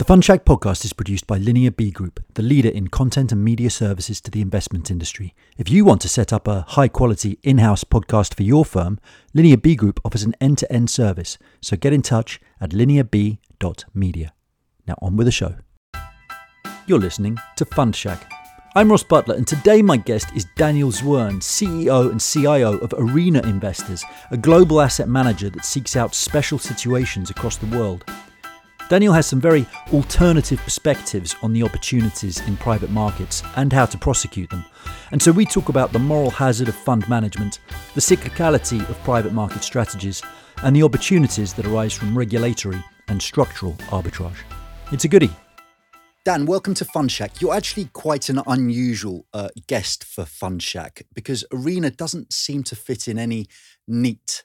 [0.00, 3.44] The Fund Shack podcast is produced by Linear B Group, the leader in content and
[3.44, 5.34] media services to the investment industry.
[5.58, 8.98] If you want to set up a high quality in house podcast for your firm,
[9.34, 11.36] Linear B Group offers an end to end service.
[11.60, 14.32] So get in touch at linearb.media.
[14.86, 15.56] Now on with the show.
[16.86, 18.32] You're listening to Fund Shack.
[18.74, 23.42] I'm Ross Butler, and today my guest is Daniel Zwirn, CEO and CIO of Arena
[23.42, 28.06] Investors, a global asset manager that seeks out special situations across the world.
[28.90, 33.96] Daniel has some very alternative perspectives on the opportunities in private markets and how to
[33.96, 34.64] prosecute them.
[35.12, 37.60] And so we talk about the moral hazard of fund management,
[37.94, 40.24] the cyclicality of private market strategies,
[40.64, 44.38] and the opportunities that arise from regulatory and structural arbitrage.
[44.90, 45.30] It's a goodie.
[46.24, 47.40] Dan, welcome to Fund Shack.
[47.40, 52.74] You're actually quite an unusual uh, guest for Fund Shack because Arena doesn't seem to
[52.74, 53.46] fit in any
[53.86, 54.42] neat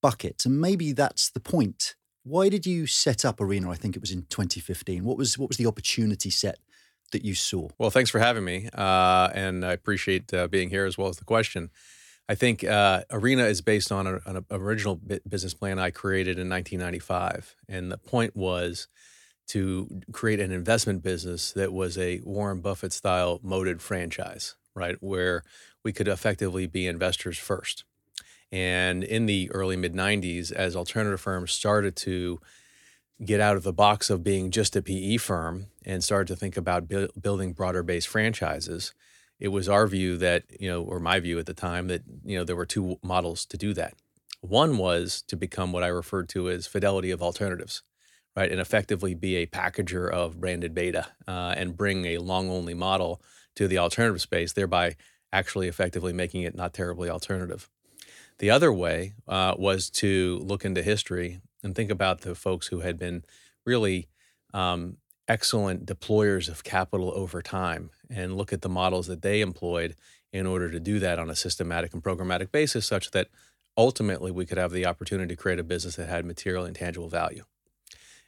[0.00, 0.46] bucket.
[0.46, 3.70] And maybe that's the point why did you set up Arena?
[3.70, 5.04] I think it was in 2015.
[5.04, 6.58] What was what was the opportunity set
[7.12, 7.68] that you saw?
[7.78, 11.16] Well, thanks for having me, uh, and I appreciate uh, being here as well as
[11.16, 11.70] the question.
[12.28, 17.56] I think uh, Arena is based on, an original business plan I created in 1995,
[17.68, 18.88] and the point was
[19.48, 25.42] to create an investment business that was a Warren Buffett style moated franchise, right, where
[25.84, 27.84] we could effectively be investors first.
[28.52, 32.38] And in the early mid 90s, as alternative firms started to
[33.24, 36.56] get out of the box of being just a PE firm and started to think
[36.56, 38.92] about bu- building broader based franchises,
[39.40, 42.36] it was our view that, you know, or my view at the time, that, you
[42.36, 43.94] know, there were two models to do that.
[44.40, 47.82] One was to become what I referred to as fidelity of alternatives,
[48.36, 48.50] right?
[48.50, 53.22] And effectively be a packager of branded beta uh, and bring a long only model
[53.56, 54.96] to the alternative space, thereby
[55.32, 57.70] actually effectively making it not terribly alternative.
[58.42, 62.80] The other way uh, was to look into history and think about the folks who
[62.80, 63.24] had been
[63.64, 64.08] really
[64.52, 64.96] um,
[65.28, 69.94] excellent deployers of capital over time and look at the models that they employed
[70.32, 73.28] in order to do that on a systematic and programmatic basis, such that
[73.78, 77.08] ultimately we could have the opportunity to create a business that had material and tangible
[77.08, 77.44] value.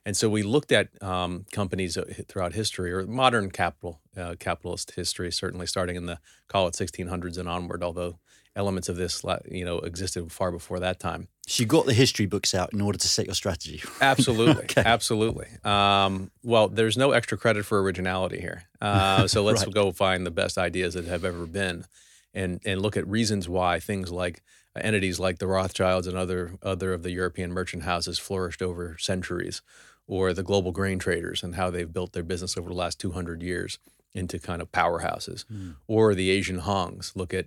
[0.07, 4.93] And so we looked at um, companies uh, throughout history, or modern capital uh, capitalist
[4.93, 8.21] history, certainly starting in the call it 1600s and onward, although
[8.57, 11.29] elements of this, you know, existed far before that time.
[11.47, 13.83] So you got the history books out in order to set your strategy.
[14.01, 14.83] Absolutely, okay.
[14.85, 15.49] absolutely.
[15.63, 18.65] Um, well, there's no extra credit for originality here.
[18.81, 19.75] Uh, so let's right.
[19.75, 21.85] go find the best ideas that have ever been,
[22.33, 24.43] and and look at reasons why things like
[24.77, 29.61] entities like the Rothschilds and other other of the European merchant houses flourished over centuries,
[30.07, 33.43] or the global grain traders and how they've built their business over the last 200
[33.43, 33.79] years
[34.15, 35.75] into kind of powerhouses, mm.
[35.87, 37.15] or the Asian Hongs.
[37.15, 37.47] Look at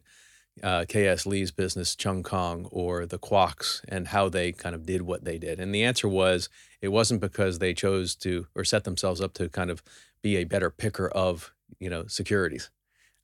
[0.63, 1.25] uh, K.S.
[1.25, 5.38] Li's business, Cheung Kong, or the Kwoks, and how they kind of did what they
[5.38, 5.59] did.
[5.59, 6.50] And the answer was
[6.81, 9.84] it wasn't because they chose to or set themselves up to kind of
[10.22, 12.69] be a better picker of you know securities.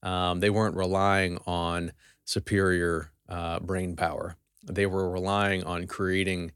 [0.02, 1.94] Um, they weren't relying on
[2.26, 4.36] superior uh, brain power.
[4.64, 6.52] They were relying on creating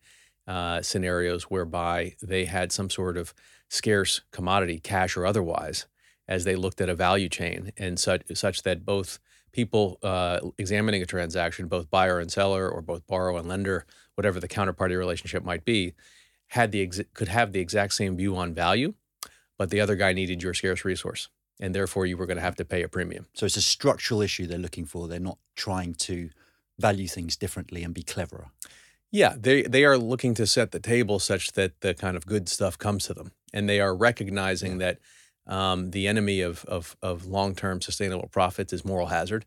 [0.47, 3.33] uh, scenarios whereby they had some sort of
[3.69, 5.87] scarce commodity, cash or otherwise,
[6.27, 9.19] as they looked at a value chain, and such such that both
[9.57, 14.39] people uh, examining a transaction, both buyer and seller, or both borrower and lender, whatever
[14.39, 15.95] the counterparty relationship might be,
[16.49, 18.93] had the ex- could have the exact same view on value,
[19.57, 21.29] but the other guy needed your scarce resource,
[21.59, 23.25] and therefore you were going to have to pay a premium.
[23.33, 25.07] So it's a structural issue they're looking for.
[25.07, 26.29] They're not trying to
[26.77, 28.51] value things differently and be cleverer.
[29.09, 32.47] Yeah, they they are looking to set the table such that the kind of good
[32.47, 34.85] stuff comes to them, and they are recognizing yeah.
[34.85, 34.99] that
[35.47, 39.45] um, the enemy of, of, of long term sustainable profits is moral hazard,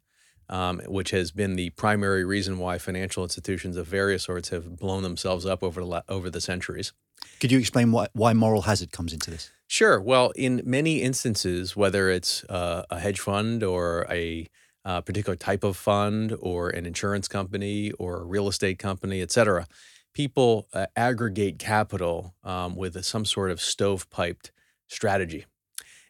[0.49, 5.03] um, which has been the primary reason why financial institutions of various sorts have blown
[5.03, 6.93] themselves up over the, over the centuries.
[7.39, 9.51] Could you explain why, why moral hazard comes into this?
[9.67, 10.01] Sure.
[10.01, 14.49] Well, in many instances, whether it's uh, a hedge fund or a
[14.85, 19.31] uh, particular type of fund or an insurance company or a real estate company, et
[19.31, 19.67] cetera,
[20.15, 24.51] people uh, aggregate capital um, with some sort of stovepiped
[24.89, 25.45] strategy.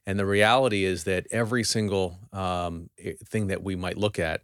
[0.06, 2.90] And the reality is that every single um,
[3.26, 4.42] thing that we might look at,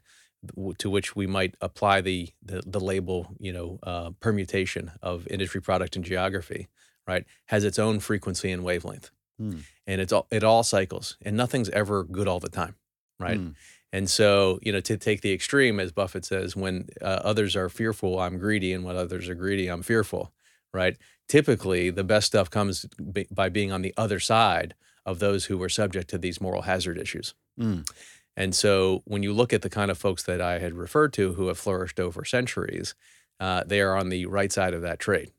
[0.79, 5.61] to which we might apply the the, the label, you know, uh, permutation of industry,
[5.61, 6.69] product, and geography,
[7.07, 9.59] right, has its own frequency and wavelength, hmm.
[9.87, 12.77] and it's all it all cycles, and nothing's ever good all the time,
[13.19, 13.39] right.
[13.39, 13.51] Hmm.
[13.93, 17.69] And so, you know, to take the extreme, as Buffett says, when uh, others are
[17.69, 20.33] fearful, I'm greedy, and when others are greedy, I'm fearful,
[20.75, 20.97] right?
[21.29, 22.85] Typically, the best stuff comes
[23.31, 24.75] by being on the other side
[25.07, 27.35] of those who were subject to these moral hazard issues.
[27.59, 27.89] Mm.
[28.37, 31.33] And so when you look at the kind of folks that I had referred to
[31.35, 32.95] who have flourished over centuries,
[33.41, 35.31] uh, they are on the right side of that trade.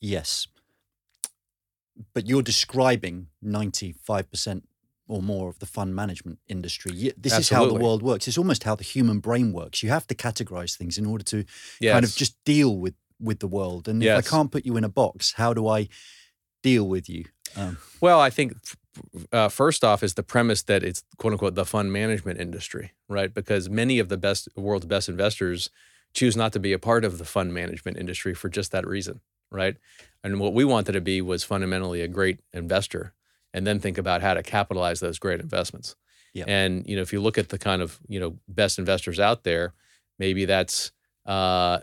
[0.00, 0.46] Yes.
[2.12, 4.62] but you're describing 95%
[5.06, 7.12] or more of the fund management industry.
[7.16, 8.26] This is how the world works.
[8.26, 9.82] It's almost how the human brain works.
[9.82, 11.44] You have to categorize things in order to
[11.92, 13.86] kind of just deal with with the world.
[13.88, 15.88] And if I can't put you in a box, how do I
[16.62, 17.24] deal with you?
[17.56, 18.56] Um, Well, I think
[19.32, 23.32] uh, first off is the premise that it's quote unquote the fund management industry, right?
[23.32, 25.70] Because many of the best world's best investors
[26.12, 29.20] choose not to be a part of the fund management industry for just that reason,
[29.50, 29.76] right?
[30.22, 33.14] And what we wanted to be was fundamentally a great investor,
[33.52, 35.96] and then think about how to capitalize those great investments.
[36.32, 36.44] Yeah.
[36.46, 39.44] And you know, if you look at the kind of you know best investors out
[39.44, 39.74] there,
[40.18, 40.92] maybe that's
[41.26, 41.78] uh,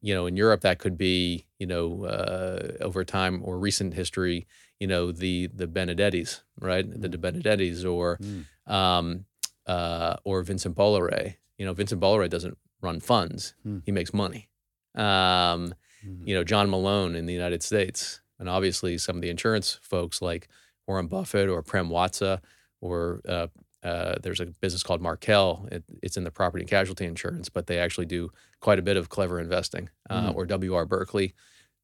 [0.00, 4.46] you know in Europe that could be you know uh, over time or recent history
[4.80, 6.84] you know the the Benedettis, right?
[7.00, 8.44] The De Benedettis or Mm.
[8.66, 9.24] um,
[9.66, 11.36] uh, or Vincent Bolloré.
[11.58, 13.82] You know, Vincent Bolloré doesn't run funds; Mm.
[13.86, 14.48] he makes money.
[14.94, 15.74] Um,
[16.06, 16.26] Mm.
[16.28, 20.20] you know, John Malone in the United States, and obviously some of the insurance folks
[20.20, 20.48] like
[20.86, 22.40] Warren Buffett or Prem Watsa,
[22.82, 23.46] or uh,
[23.82, 25.66] uh, there's a business called Markel.
[25.72, 28.30] It, it's in the property and casualty insurance, but they actually do
[28.60, 29.88] quite a bit of clever investing.
[30.10, 30.34] Uh, Mm.
[30.36, 30.84] Or W.R.
[30.86, 31.34] Berkley.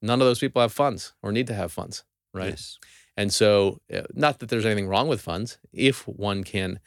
[0.03, 2.03] None of those people have funds or need to have funds,
[2.33, 2.51] right?
[2.51, 2.77] Yes.
[3.17, 6.79] And so, uh, not that there's anything wrong with funds, if one can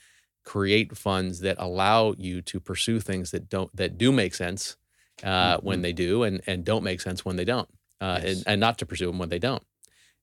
[0.44, 4.76] create funds that allow you to pursue things that don't that do make sense
[5.22, 5.82] uh, when Mhm.
[5.82, 7.68] they do, and and don't make sense when they don't,
[8.00, 8.36] uh, Yes.
[8.38, 9.62] and and not to pursue them when they don't.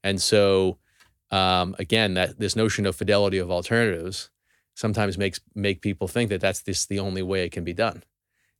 [0.04, 0.78] And so,
[1.32, 4.30] um, again, that this notion of fidelity of alternatives
[4.76, 8.04] sometimes makes make people think that that's this the only way it can be done.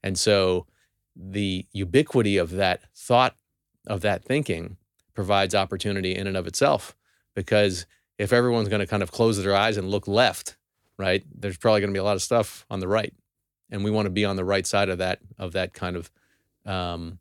[0.04, 0.68] And so,
[1.16, 3.36] the ubiquity of that thought
[3.88, 4.78] of that thinking
[5.14, 6.96] provides opportunity in and of itself.
[7.36, 7.86] Because
[8.18, 10.58] if everyone's going to kind of close their eyes and look left
[11.02, 13.14] right there's probably going to be a lot of stuff on the right.
[13.72, 16.12] And we want to be on the right side of that of that kind of
[16.66, 17.20] um,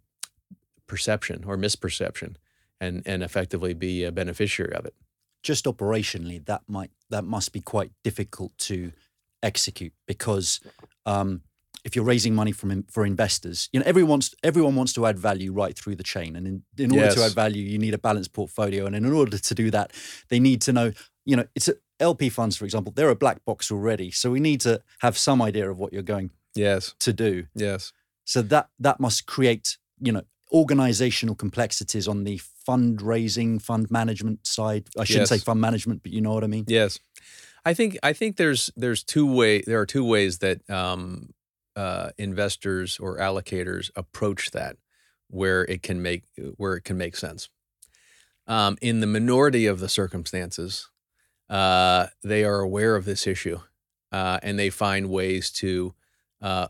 [0.87, 2.35] perception or misperception
[2.81, 4.95] and and effectively be a beneficiary of it.
[5.43, 8.93] Just operationally that might that must be quite difficult to
[9.43, 10.61] execute because
[11.07, 11.43] um,
[11.85, 15.19] if you're raising money from for investors, you know everyone wants everyone wants to add
[15.19, 17.99] value right through the chain, and in, in order to add value, you need a
[17.99, 19.93] balanced portfolio, and in order to do that,
[20.29, 20.93] they need to know,
[21.25, 24.41] you know, it's a, LP funds, for example, they're a black box already, so we
[24.41, 26.95] need to have some idea of what you're going yes.
[27.01, 27.47] to do.
[27.55, 27.93] yes.
[28.25, 30.23] So that that must create, you know,
[30.53, 34.89] organizational complexities on the fundraising, fund management side.
[34.99, 36.65] I shouldn't say fund management, but you know what I mean.
[36.69, 36.99] Yes,
[37.65, 41.31] I think I think there's there's two way there are two ways that um,
[41.81, 44.77] uh, investors or allocators approach that
[45.29, 46.23] where it can make
[46.57, 47.49] where it can make sense.
[48.47, 50.89] Um, in the minority of the circumstances,
[51.49, 53.59] uh, they are aware of this issue
[54.13, 55.95] uh, and they find ways to
[56.43, 56.67] uh,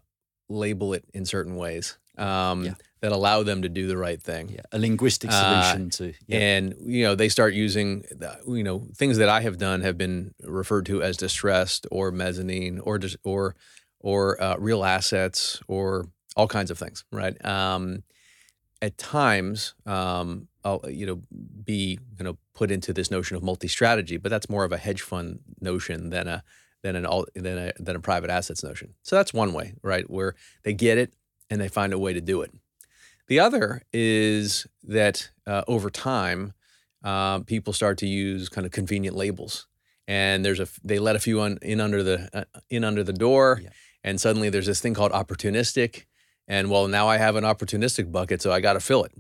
[0.48, 2.74] label it in certain ways um, Yeah.
[3.00, 6.38] that allow them to do the right thing Yeah, a linguistic Uh, solution to yeah.
[6.38, 8.04] and you know they start using
[8.46, 12.78] you know things that I have done have been referred to as distressed or mezzanine
[12.86, 13.54] or dis- or
[14.00, 16.06] or uh, real assets or
[16.36, 17.42] all kinds of things, right?
[17.44, 18.02] Um,
[18.82, 21.20] at times, um, I'll you know
[21.64, 25.02] be you know put into this notion of multi-strategy, but that's more of a hedge
[25.02, 26.42] fund notion than a
[26.82, 28.94] than an all than a than a private assets notion.
[29.02, 31.12] So that's one way, right, where they get it
[31.50, 32.52] and they find a way to do it.
[33.26, 36.52] The other is that uh, over time,
[37.04, 39.66] uh, people start to use kind of convenient labels,
[40.08, 43.60] and there's a they let a few in under the uh, in under the door,
[43.62, 43.70] Yeah.
[44.04, 46.04] And suddenly there's this thing called opportunistic,
[46.48, 49.12] and well now I have an opportunistic bucket, so I got to fill it,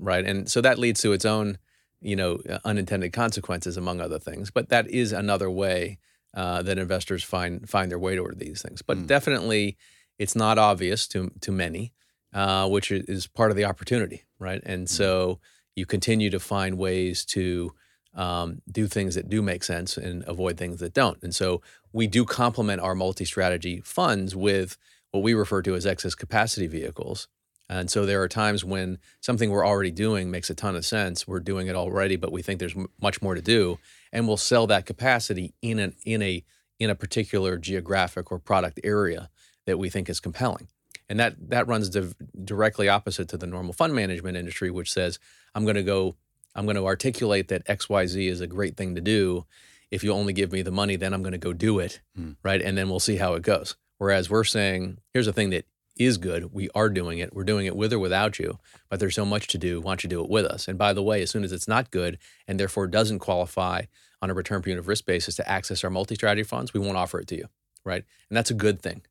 [0.00, 0.24] right?
[0.24, 1.58] And so that leads to its own,
[2.00, 4.50] you know, uh, unintended consequences among other things.
[4.50, 5.98] But that is another way
[6.34, 8.82] uh, that investors find find their way toward these things.
[8.82, 9.06] But Mm.
[9.06, 9.76] definitely,
[10.18, 11.92] it's not obvious to to many
[12.34, 14.60] uh, which is part of the opportunity, right?
[14.66, 15.40] And so
[15.74, 17.72] you continue to find ways to
[18.16, 21.22] um, do things that do make sense and avoid things that don't.
[21.22, 24.76] And so we do complement our multi-strategy funds with
[25.12, 27.28] what we refer to as excess capacity vehicles.
[27.68, 31.26] And so there are times when something we're already doing makes a ton of sense.
[31.26, 33.78] We're doing it already, but we think there's m- much more to do,
[34.12, 36.44] and we'll sell that capacity in an in a
[36.78, 39.30] in a particular geographic or product area
[39.66, 40.68] that we think is compelling.
[41.08, 45.18] And that that runs div- directly opposite to the normal fund management industry, which says
[45.54, 46.14] I'm going to go,
[46.56, 49.46] I'm going to articulate that X Y Z is a great thing to do.
[49.90, 52.32] If you only give me the money, then I'm going to go do it, Hmm.
[52.42, 52.60] right?
[52.60, 53.76] And then we'll see how it goes.
[53.98, 55.64] Whereas we're saying, here's a thing that
[55.96, 56.52] is good.
[56.52, 57.32] We are doing it.
[57.34, 58.58] We're doing it with or without you,
[58.90, 59.80] but there's so much to do.
[59.80, 60.66] Why don't you do it with us?
[60.68, 63.82] And by the way, as soon as it's not good and therefore doesn't qualify
[64.20, 66.96] on a return per unit of risk basis to access our multi-strategy funds, we won't
[66.98, 67.46] offer it to you,
[67.84, 68.04] right?
[68.28, 69.02] And that's a good thing.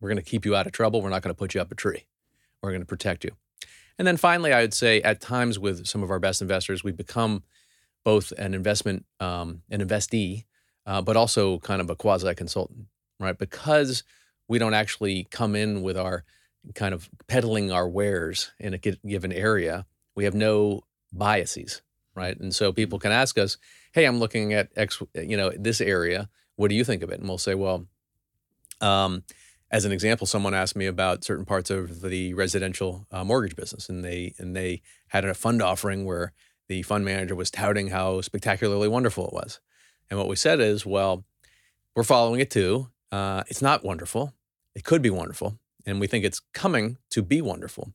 [0.00, 1.00] We're going to keep you out of trouble.
[1.00, 2.04] We're not going to put you up a tree.
[2.60, 3.30] We're going to protect you.
[3.98, 6.96] And then finally, I would say at times with some of our best investors, we've
[6.96, 7.42] become
[8.04, 10.44] both an investment, um, an investee,
[10.86, 12.86] uh, but also kind of a quasi consultant,
[13.18, 13.38] right?
[13.38, 14.02] Because
[14.48, 16.24] we don't actually come in with our
[16.74, 19.86] kind of peddling our wares in a given area.
[20.14, 20.82] We have no
[21.12, 21.82] biases,
[22.14, 22.38] right?
[22.38, 23.56] And so people can ask us,
[23.92, 26.28] "Hey, I'm looking at X, you know, this area.
[26.56, 27.86] What do you think of it?" And we'll say, "Well."
[28.80, 29.22] Um,
[29.74, 33.88] as an example, someone asked me about certain parts of the residential uh, mortgage business,
[33.88, 36.32] and they and they had a fund offering where
[36.68, 39.58] the fund manager was touting how spectacularly wonderful it was.
[40.08, 41.24] And what we said is, well,
[41.96, 42.88] we're following it too.
[43.10, 44.32] Uh, it's not wonderful.
[44.76, 47.92] It could be wonderful, and we think it's coming to be wonderful.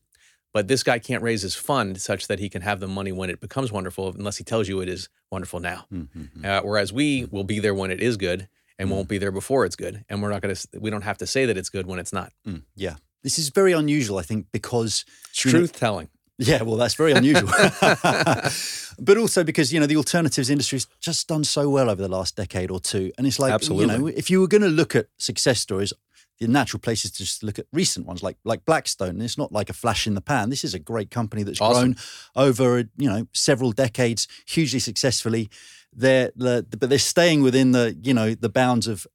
[0.51, 3.29] But this guy can't raise his fund such that he can have the money when
[3.29, 5.85] it becomes wonderful, unless he tells you it is wonderful now.
[5.93, 6.43] Mm-hmm.
[6.43, 8.93] Uh, whereas we will be there when it is good, and mm.
[8.93, 10.03] won't be there before it's good.
[10.09, 12.13] And we're not going to, we don't have to say that it's good when it's
[12.13, 12.31] not.
[12.47, 12.63] Mm.
[12.75, 12.95] Yeah.
[13.21, 16.09] This is very unusual, I think, because truth telling.
[16.37, 17.49] Yeah, well, that's very unusual.
[18.99, 22.07] but also because, you know, the alternatives industry has just done so well over the
[22.07, 23.11] last decade or two.
[23.17, 23.93] And it's like, Absolutely.
[23.93, 25.91] you know, if you were going to look at success stories,
[26.39, 29.09] the natural place is to just look at recent ones like like Blackstone.
[29.09, 30.49] And It's not like a flash in the pan.
[30.49, 31.93] This is a great company that's awesome.
[31.93, 31.95] grown
[32.37, 35.49] over you know several decades, hugely successfully
[35.93, 39.07] they're, they're but they're staying within the you know the bounds of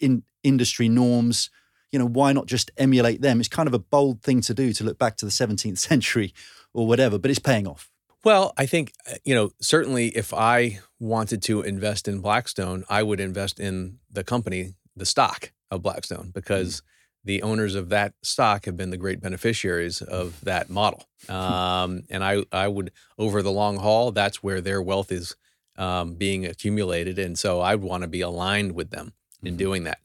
[0.00, 1.50] in industry norms.
[1.92, 3.40] You know why not just emulate them?
[3.40, 6.34] It's kind of a bold thing to do to look back to the 17th century
[6.74, 7.90] or whatever but it's paying off.
[8.24, 13.02] Well i think uh, you know certainly if i wanted to invest in blackstone i
[13.02, 16.82] would invest in the company the stock of blackstone because mm.
[17.24, 21.04] the owners of that stock have been the great beneficiaries of that model.
[21.28, 25.34] Um, and i i would over the long haul that's where their wealth is
[25.78, 27.18] um, being accumulated.
[27.18, 29.56] And so I want to be aligned with them in mm-hmm.
[29.56, 30.00] doing that.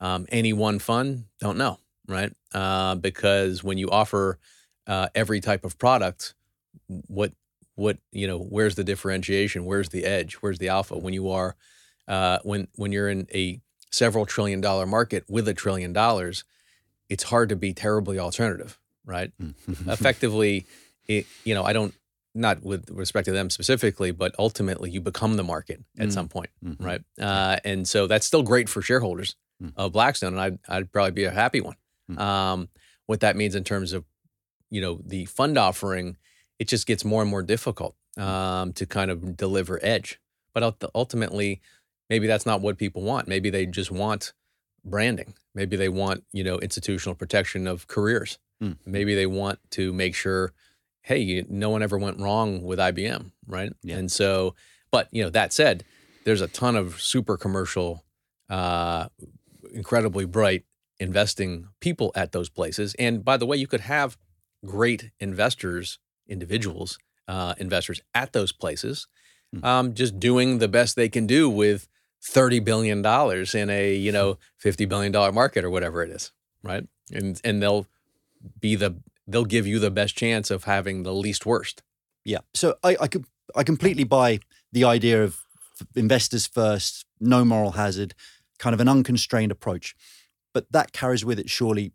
[0.00, 2.32] Um, any one fund, don't know, right?
[2.52, 4.38] Uh, because when you offer
[4.86, 6.34] uh, every type of product,
[6.88, 7.32] what
[7.74, 9.64] what you know, where's the differentiation?
[9.64, 10.34] Where's the edge?
[10.34, 10.96] Where's the alpha?
[10.96, 11.54] When you are
[12.08, 16.44] uh, when when you're in a several trillion dollar market with a trillion dollars,
[17.08, 19.32] it's hard to be terribly alternative, right?
[19.40, 19.90] Mm-hmm.
[19.90, 20.66] Effectively,
[21.06, 21.94] it, you know, I don't
[22.34, 26.12] not with respect to them specifically, but ultimately you become the market at mm.
[26.12, 26.84] some point, mm-hmm.
[26.84, 27.00] right?
[27.20, 29.72] Uh, and so that's still great for shareholders mm.
[29.76, 31.76] of Blackstone, and I'd, I'd probably be a happy one.
[32.10, 32.18] Mm.
[32.18, 32.68] Um,
[33.06, 34.04] what that means in terms of,
[34.70, 36.16] you know, the fund offering,
[36.58, 40.20] it just gets more and more difficult um, to kind of deliver edge.
[40.52, 41.60] But ultimately,
[42.10, 43.28] maybe that's not what people want.
[43.28, 44.32] Maybe they just want
[44.84, 45.34] branding.
[45.54, 48.38] Maybe they want, you know, institutional protection of careers.
[48.62, 48.76] Mm.
[48.84, 50.52] Maybe they want to make sure
[51.08, 53.72] hey, you, no one ever went wrong with IBM, right?
[53.82, 53.96] Yeah.
[53.96, 54.54] And so,
[54.90, 55.84] but you know, that said,
[56.24, 58.04] there's a ton of super commercial,
[58.50, 59.08] uh,
[59.72, 60.64] incredibly bright
[61.00, 62.94] investing people at those places.
[62.98, 64.18] And by the way, you could have
[64.66, 65.98] great investors,
[66.28, 69.06] individuals, uh, investors at those places,
[69.54, 69.64] hmm.
[69.64, 71.88] um, just doing the best they can do with
[72.22, 76.32] thirty billion dollars in a you know fifty billion dollar market or whatever it is,
[76.62, 76.86] right?
[77.12, 77.86] And and they'll
[78.60, 78.96] be the
[79.28, 81.82] they'll give you the best chance of having the least worst.
[82.24, 82.38] Yeah.
[82.54, 84.40] So I, I could I completely buy
[84.72, 85.40] the idea of
[85.94, 88.14] investors first, no moral hazard,
[88.58, 89.94] kind of an unconstrained approach.
[90.52, 91.92] But that carries with it surely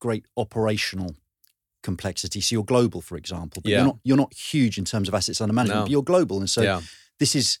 [0.00, 1.14] great operational
[1.82, 2.40] complexity.
[2.40, 3.78] So you're global, for example, but yeah.
[3.78, 5.84] you're not you're not huge in terms of assets under management, no.
[5.84, 6.38] but you're global.
[6.38, 6.80] And so yeah.
[7.18, 7.58] this is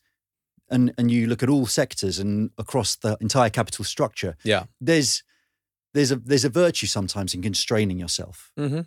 [0.70, 4.36] and and you look at all sectors and across the entire capital structure.
[4.42, 4.64] Yeah.
[4.80, 5.22] There's
[5.94, 8.52] there's a there's a virtue sometimes in constraining yourself.
[8.58, 8.80] Mm-hmm.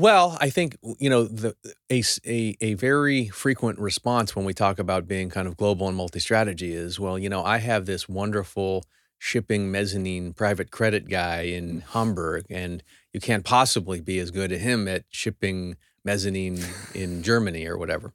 [0.00, 1.54] Well, I think you know the
[1.90, 5.96] a, a a very frequent response when we talk about being kind of global and
[5.96, 8.86] multi-strategy is, well, you know, I have this wonderful
[9.18, 14.62] shipping mezzanine private credit guy in Hamburg, and you can't possibly be as good as
[14.62, 16.58] him at shipping mezzanine
[16.94, 18.14] in Germany or whatever.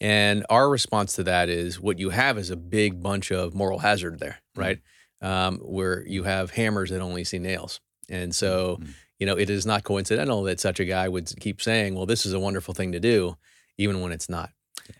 [0.00, 3.80] And our response to that is, what you have is a big bunch of moral
[3.80, 4.62] hazard there, mm.
[4.62, 4.78] right?
[5.22, 5.26] Mm-hmm.
[5.26, 8.78] Um, where you have hammers that only see nails, and so.
[8.80, 12.06] Mm-hmm you know, it is not coincidental that such a guy would keep saying, well,
[12.06, 13.36] this is a wonderful thing to do,
[13.78, 14.50] even when it's not.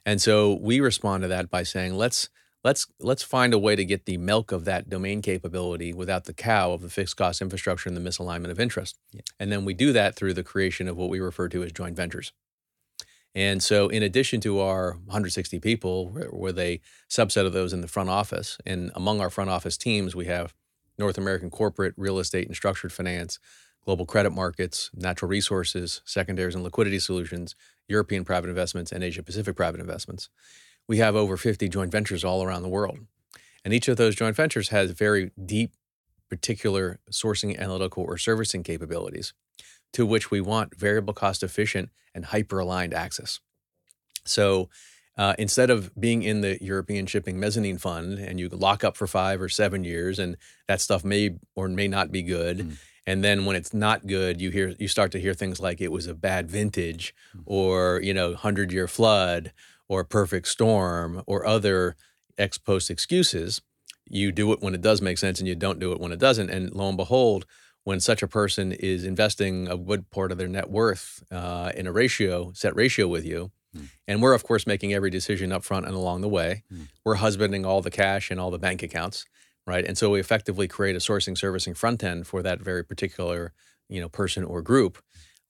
[0.07, 2.29] And so we respond to that by saying, let's
[2.63, 6.35] let's let's find a way to get the milk of that domain capability without the
[6.35, 8.99] cow of the fixed cost infrastructure and the misalignment of interest.
[9.11, 9.23] Yeah.
[9.41, 11.97] And then we do that through the creation of what we refer to as joint
[11.97, 12.33] ventures.
[13.35, 17.89] And so, in addition to our 160 people, with a subset of those in the
[17.89, 20.53] front office, and among our front office teams, we have
[20.99, 23.39] North American corporate, real estate, and structured finance,
[23.91, 27.57] global credit markets, natural resources, secondaries and liquidity solutions,
[27.89, 30.29] European private investments, and Asia Pacific private investments.
[30.87, 33.01] We have over 50 joint ventures all around the world.
[33.65, 35.73] And each of those joint ventures has very deep,
[36.29, 39.33] particular sourcing, analytical, or servicing capabilities
[39.93, 43.41] to which we want variable cost efficient and hyper aligned access.
[44.25, 44.69] So,
[45.19, 49.09] uh, instead of being in the European Shipping Mezzanine Fund and you lock up for
[49.09, 50.37] five or seven years, and
[50.69, 52.59] that stuff may or may not be good.
[52.59, 52.77] Mm.
[53.07, 55.93] And then when it's not good, you hear you start to hear things like it
[55.93, 57.43] was a bad vintage, mm.
[57.47, 59.53] or you know, hundred year flood,
[59.89, 61.97] or perfect storm, or other
[62.39, 63.63] ex post excuses.
[64.09, 66.19] You do it when it does make sense, and you don't do it when it
[66.19, 66.51] doesn't.
[66.51, 67.47] And lo and behold,
[67.85, 71.87] when such a person is investing a good part of their net worth uh, in
[71.87, 73.89] a ratio, set ratio with you, mm.
[74.07, 76.65] and we're of course making every decision up front and along the way.
[76.73, 76.89] Mm.
[77.05, 79.25] We're husbanding all the cash and all the bank accounts,
[79.71, 79.87] right?
[79.87, 83.53] And so we effectively create a sourcing servicing front end for that very particular
[83.89, 84.99] you know person or group.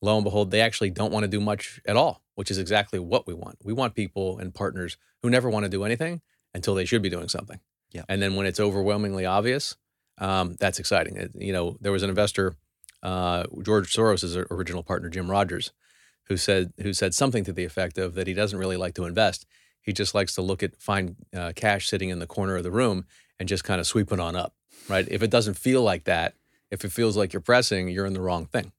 [0.02, 2.98] Lo and behold, they actually don't want to do much at all, which is exactly
[2.98, 3.58] what we want.
[3.62, 6.22] We want people and partners who never want to do anything
[6.54, 7.60] until they should be doing something.
[7.92, 8.04] Yeah.
[8.08, 9.76] And then when it's overwhelmingly obvious,
[10.18, 11.16] um, that's exciting.
[11.16, 12.54] It, you know, there was an investor,
[13.02, 15.72] uh, George Soros' original partner, Jim Rogers,
[16.28, 19.04] who said who said something to the effect of that he doesn't really like to
[19.04, 19.46] invest.
[19.82, 22.70] He just likes to look at find uh, cash sitting in the corner of the
[22.70, 23.04] room
[23.40, 24.54] and just kind of sweep it on up.
[24.88, 25.08] Right?
[25.10, 26.34] If it doesn't feel like that,
[26.70, 28.70] if it feels like you're pressing, you're in the wrong thing.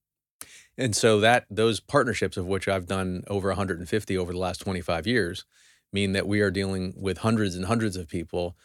[0.77, 5.05] And so that those partnerships of which I've done over 150 over the last 25
[5.05, 5.43] years
[5.91, 8.55] mean that we are dealing with hundreds and hundreds of people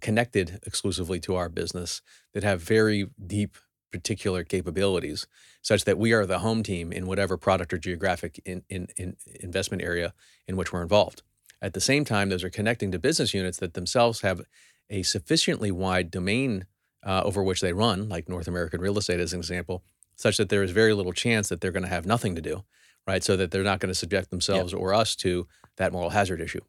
[0.00, 3.56] connected exclusively to our business that have very deep
[3.92, 5.28] particular capabilities
[5.62, 9.16] such that we are the home team in whatever product or geographic in, in, in
[9.40, 10.12] investment area
[10.48, 11.22] in which we're involved.
[11.62, 14.42] At the same time, those are connecting to business units that themselves have
[14.90, 16.66] a sufficiently wide domain
[17.04, 19.84] uh, over which they run, like North American real estate as an example,
[20.16, 22.64] such that there is very little chance that they're going to have nothing to do,
[23.06, 23.22] right?
[23.22, 24.80] So that they're not going to subject themselves yep.
[24.80, 26.60] or us to that moral hazard issue.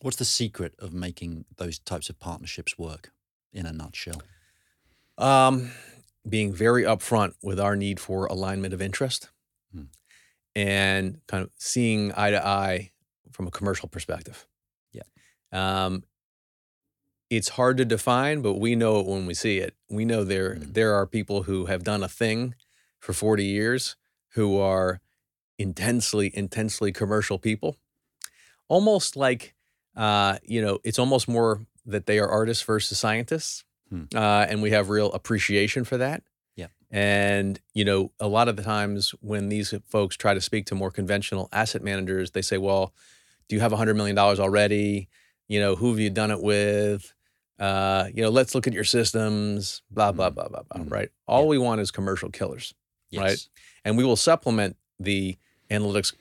[0.00, 3.12] What's the secret of making those types of partnerships work
[3.52, 4.22] in a nutshell?
[5.16, 5.72] Um,
[6.28, 9.30] being very upfront with our need for alignment of interest
[9.72, 9.84] hmm.
[10.54, 12.90] and kind of seeing eye to eye
[13.32, 14.46] from a commercial perspective.
[14.92, 15.02] Yeah.
[15.52, 16.04] Um,
[17.30, 19.74] it's hard to define, but we know it when we see it.
[19.90, 20.72] We know there hmm.
[20.72, 22.54] there are people who have done a thing
[22.98, 23.96] for 40 years
[24.30, 25.00] who are
[25.58, 27.76] intensely, intensely commercial people.
[28.68, 29.54] Almost like
[29.98, 33.64] uh, you know, it's almost more that they are artists versus scientists.
[33.90, 34.04] Hmm.
[34.14, 36.22] Uh, and we have real appreciation for that.
[36.54, 36.68] Yeah.
[36.90, 40.74] And, you know, a lot of the times when these folks try to speak to
[40.74, 42.94] more conventional asset managers, they say, well,
[43.48, 45.08] do you have $100 million already?
[45.48, 47.12] You know, who have you done it with?
[47.58, 50.34] Uh, you know, let's look at your systems, blah, blah, hmm.
[50.34, 51.10] blah, blah, blah, mm right?
[51.26, 51.48] All yeah.
[51.48, 52.74] we want is commercial killers,
[53.10, 53.22] yes.
[53.22, 53.48] right?
[53.84, 55.36] And we will supplement the
[55.70, 56.12] analytics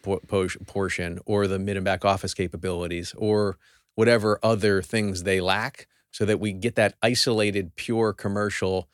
[0.67, 3.57] portion or the mid and back office capabilities or
[3.95, 8.89] whatever other things they lack so that we get that isolated pure commercial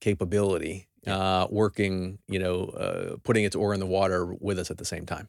[0.00, 4.78] capability uh, working you know uh, putting its oar in the water with us at
[4.78, 5.28] the same time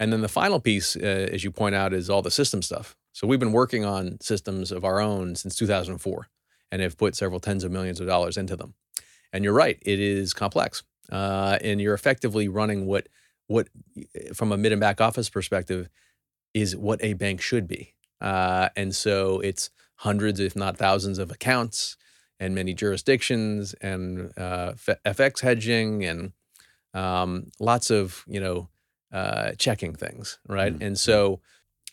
[0.00, 2.96] and then the final piece uh, as you point out is all the system stuff
[3.18, 6.28] so we've been working on systems of our own since 2004
[6.70, 8.74] and have put several tens of millions of dollars into them
[9.32, 13.08] and you're right it is complex uh, and you're effectively running what
[13.48, 13.68] what
[14.34, 15.88] from a mid and back office perspective
[16.54, 17.94] is what a bank should be.
[18.20, 21.96] Uh, and so it's hundreds, if not thousands, of accounts
[22.38, 24.72] and many jurisdictions and uh,
[25.04, 26.32] FX hedging and
[26.94, 28.68] um, lots of you know
[29.12, 30.72] uh, checking things, right?
[30.72, 30.84] Mm-hmm.
[30.84, 31.40] And so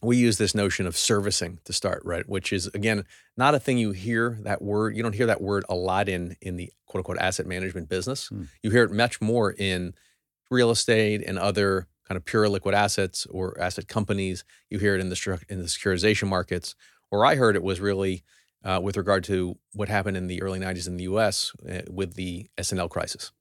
[0.01, 2.27] we use this notion of servicing to start, right?
[2.27, 3.05] Which is again
[3.38, 4.95] not a thing you hear that word.
[4.95, 8.29] You don't hear that word a lot in in the quote unquote asset management business.
[8.29, 8.47] Mm.
[8.62, 9.93] You hear it much more in
[10.49, 14.43] real estate and other kind of pure liquid assets or asset companies.
[14.69, 16.75] You hear it in the in the securitization markets.
[17.12, 18.23] Or I heard it was really
[18.63, 21.51] uh, with regard to what happened in the early '90s in the U.S.
[21.67, 23.31] Uh, with the S&L crisis.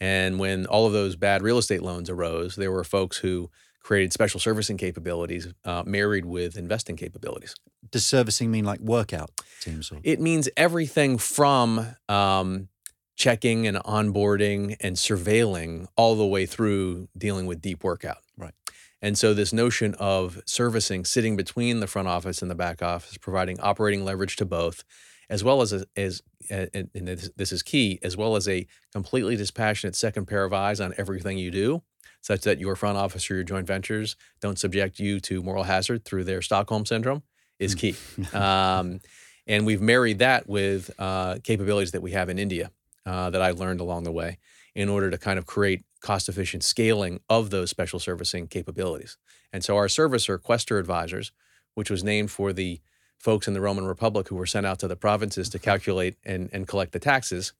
[0.00, 3.50] And when all of those bad real estate loans arose, there were folks who
[3.86, 7.54] created special servicing capabilities uh, married with investing capabilities.
[7.92, 9.92] Does servicing mean like workout teams?
[9.92, 10.00] Or?
[10.02, 12.68] It means everything from um,
[13.14, 18.18] checking and onboarding and surveilling all the way through dealing with deep workout.
[18.36, 18.54] Right.
[19.00, 23.16] And so this notion of servicing, sitting between the front office and the back office,
[23.18, 24.82] providing operating leverage to both,
[25.30, 26.88] as well as a, as and
[27.36, 31.38] this is key, as well as a completely dispassionate second pair of eyes on everything
[31.38, 31.82] you do,
[32.26, 36.04] such that your front office or your joint ventures don't subject you to moral hazard
[36.04, 37.22] through their Stockholm syndrome,
[37.60, 37.78] is hmm.
[37.78, 37.96] key.
[38.36, 39.00] um,
[39.46, 42.72] and we've married that with uh, capabilities that we have in India
[43.06, 44.38] uh, that I learned along the way
[44.74, 49.16] in order to kind of create cost efficient scaling of those special servicing capabilities.
[49.52, 51.30] And so our servicer, Quaestor Advisors,
[51.74, 52.80] which was named for the
[53.20, 56.50] folks in the Roman Republic who were sent out to the provinces to calculate and,
[56.52, 57.52] and collect the taxes,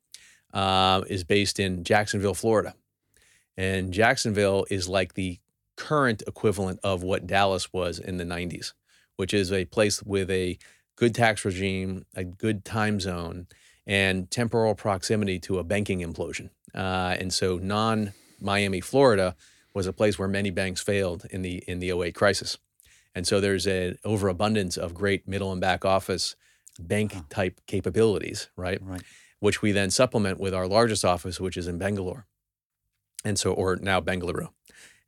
[0.52, 2.74] uh, is based in Jacksonville, Florida.
[3.56, 5.38] And Jacksonville is like the
[5.76, 8.72] current equivalent of what Dallas was in the 90s,
[9.16, 10.58] which is a place with a
[10.96, 13.46] good tax regime, a good time zone,
[13.86, 16.50] and temporal proximity to a banking implosion.
[16.74, 19.36] Uh, and so, non Miami, Florida,
[19.72, 22.58] was a place where many banks failed in the in the 08 crisis.
[23.14, 26.36] And so there's an overabundance of great middle and back office
[26.78, 28.78] bank type capabilities, right?
[28.82, 29.02] Right.
[29.40, 32.26] Which we then supplement with our largest office, which is in Bangalore.
[33.24, 34.48] And so, or now Bengaluru.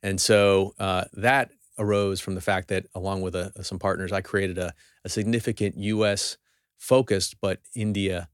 [0.01, 4.21] And so uh, that arose from the fact that, along with uh, some partners, I
[4.21, 4.73] created a,
[5.05, 6.37] a, significant US
[6.77, 8.29] focused, but India,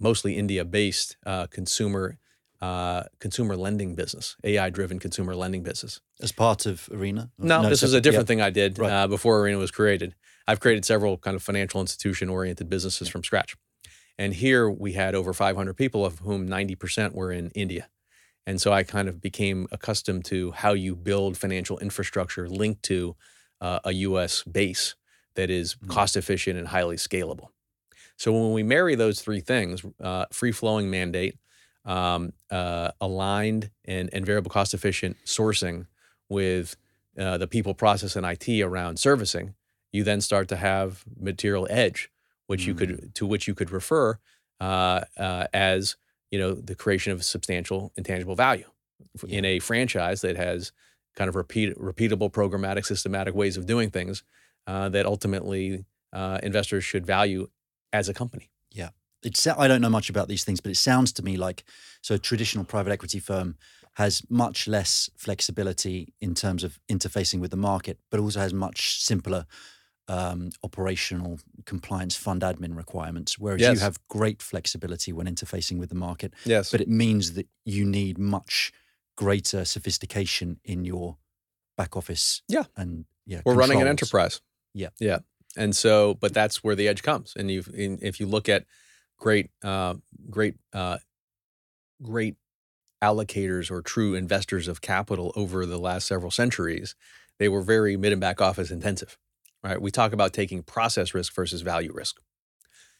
[0.00, 2.18] mostly India based uh, consumer.
[2.58, 6.00] Uh, consumer lending business, AI driven consumer lending business.
[6.22, 7.30] As part of Arena?
[7.38, 8.28] No, no this is a different yeah.
[8.28, 8.90] thing I did right.
[8.90, 10.14] Uh, before Arena was created.
[10.48, 13.12] I've created several kind of financial institution oriented businesses yeah.
[13.12, 13.56] from scratch.
[14.18, 17.88] And here we had over 500 people, of whom 90% were in India.
[18.46, 23.16] And so I kind of became accustomed to how you build financial infrastructure linked to
[23.60, 24.94] uh, a US base
[25.34, 25.90] that is mm-hmm.
[25.90, 27.48] cost efficient and highly scalable.
[28.16, 31.38] So when we marry those three things uh, free flowing mandate,
[31.84, 35.86] um, uh, aligned and, and variable cost efficient sourcing
[36.28, 36.76] with
[37.18, 39.54] uh, the people, process, and IT around servicing,
[39.92, 42.10] you then start to have material edge,
[42.46, 42.68] which mm-hmm.
[42.68, 43.14] you could mm.
[43.14, 44.18] to which you could refer
[44.60, 45.96] uh, uh, as
[46.30, 48.68] you know, the creation of substantial intangible value
[49.24, 49.38] yeah.
[49.38, 50.72] in a franchise that has
[51.16, 54.22] kind of repeat, repeatable, programmatic, systematic ways of doing things
[54.66, 57.48] uh, that ultimately uh, investors should value
[57.92, 58.50] as a company.
[58.70, 58.90] Yeah.
[59.22, 61.64] It's, I don't know much about these things, but it sounds to me like
[62.02, 63.56] so a traditional private equity firm
[63.94, 69.02] has much less flexibility in terms of interfacing with the market, but also has much
[69.02, 69.46] simpler
[70.08, 73.74] um, operational compliance fund admin requirements, whereas yes.
[73.74, 76.32] you have great flexibility when interfacing with the market.
[76.44, 76.70] Yes.
[76.70, 78.72] But it means that you need much
[79.16, 81.16] greater sophistication in your
[81.76, 82.42] back office.
[82.48, 82.64] Yeah.
[82.76, 83.68] And yeah, we're controls.
[83.68, 84.40] running an enterprise.
[84.74, 84.90] Yeah.
[85.00, 85.18] Yeah.
[85.56, 87.34] And so, but that's where the edge comes.
[87.36, 88.64] And you, if you look at
[89.18, 89.94] great, uh,
[90.30, 90.98] great, uh,
[92.02, 92.36] great
[93.02, 96.94] allocators or true investors of capital over the last several centuries,
[97.38, 99.18] they were very mid and back office intensive
[99.66, 99.80] right?
[99.80, 102.20] We talk about taking process risk versus value risk.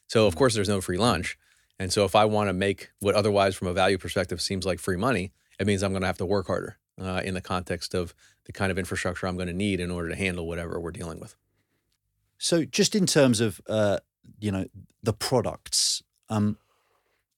[0.09, 0.39] So, of mm-hmm.
[0.39, 1.39] course, there's no free lunch.
[1.79, 4.79] And so, if I want to make what otherwise, from a value perspective, seems like
[4.79, 7.95] free money, it means I'm going to have to work harder uh, in the context
[7.95, 10.93] of the kind of infrastructure I'm going to need in order to handle whatever we're
[10.93, 11.35] dealing with.
[12.39, 13.99] So, just in terms of uh,
[14.39, 14.67] you know
[15.03, 16.59] the products, um,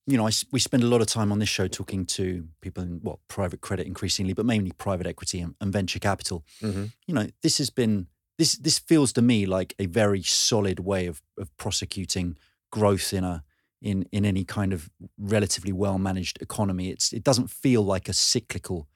[0.06, 2.82] you know, I, we spend a lot of time on this show talking to people
[2.82, 6.44] in what private credit increasingly, but mainly private equity and, and venture capital.
[6.62, 6.86] Mm-hmm.
[7.06, 8.06] You know, this has been
[8.38, 12.36] this this feels to me like a very solid way of of prosecuting
[12.70, 13.44] growth in a
[13.82, 16.90] in in any kind of relatively well managed economy.
[16.90, 18.88] It's it doesn't feel like a cyclical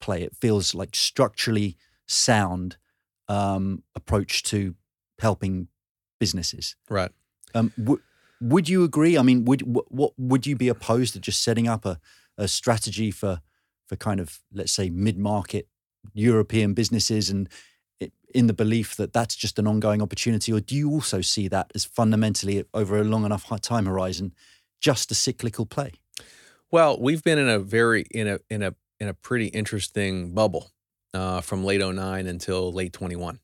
[0.00, 0.22] play.
[0.22, 2.76] It feels like structurally sound
[3.28, 4.74] um, approach to
[5.20, 5.68] helping
[6.18, 6.76] businesses.
[6.88, 7.10] Right.
[7.54, 8.02] Um, w-
[8.40, 9.18] would you agree?
[9.18, 11.98] I mean, would w- what would you be opposed to just setting up a,
[12.36, 13.40] a strategy for
[13.86, 15.68] for kind of let's say mid market
[16.14, 17.48] European businesses and
[18.34, 21.70] in the belief that that's just an ongoing opportunity, or do you also see that
[21.74, 24.34] as fundamentally over a long enough time horizon,
[24.80, 25.92] just a cyclical play?
[26.70, 30.70] Well, we've been in a very in a in a in a pretty interesting bubble
[31.14, 33.40] uh, from late 09 until late 21,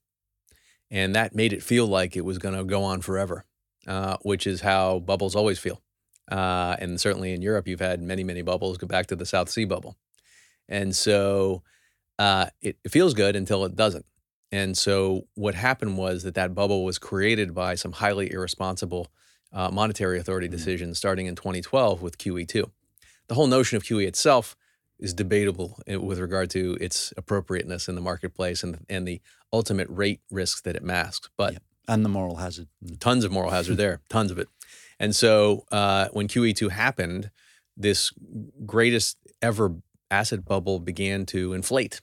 [0.91, 3.45] and that made it feel like it was going to go on forever,
[3.87, 5.81] uh, which is how bubbles always feel.
[6.31, 8.77] Uh, and certainly in Europe, you've had many many bubbles.
[8.77, 9.97] Go back to the South Sea bubble,
[10.69, 11.63] and so
[12.19, 14.05] uh, it, it feels good until it doesn't
[14.55, 19.09] and so what happened was that that bubble was created by some highly irresponsible
[19.53, 20.57] uh, monetary authority mm-hmm.
[20.57, 22.71] decisions starting in 2012 with QE2.
[23.27, 24.55] The whole notion of QE itself
[25.01, 29.21] is debatable eh, with regard to its appropriateness in the marketplace and, and the
[29.53, 31.31] ultimate rate risks that it masks.
[31.37, 31.59] But yeah.
[31.89, 32.97] and the moral hazard, mm.
[33.01, 34.47] tons of moral hazard there, tons of it.
[35.01, 37.33] And so uh, when QE2 happened,
[37.77, 38.13] this
[38.65, 39.75] greatest ever
[40.13, 42.01] asset bubble began to inflate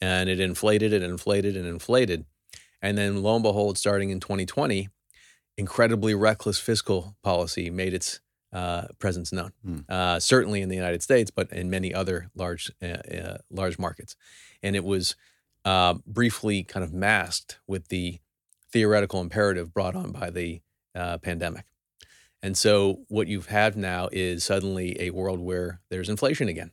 [0.00, 2.24] and it inflated and inflated and inflated.
[2.82, 4.88] And then lo and behold, starting in 2020,
[5.56, 8.20] incredibly reckless fiscal policy made its
[8.52, 9.52] uh, presence known.
[9.66, 9.84] Mm.
[9.88, 14.16] Uh, certainly in the United States, but in many other large uh, uh large markets,
[14.62, 15.16] and it was
[15.64, 18.20] uh, briefly kind of masked with the
[18.72, 20.60] theoretical imperative brought on by the
[20.94, 21.64] uh, pandemic.
[22.42, 26.70] And so what you've had now is suddenly a world where there's inflation again.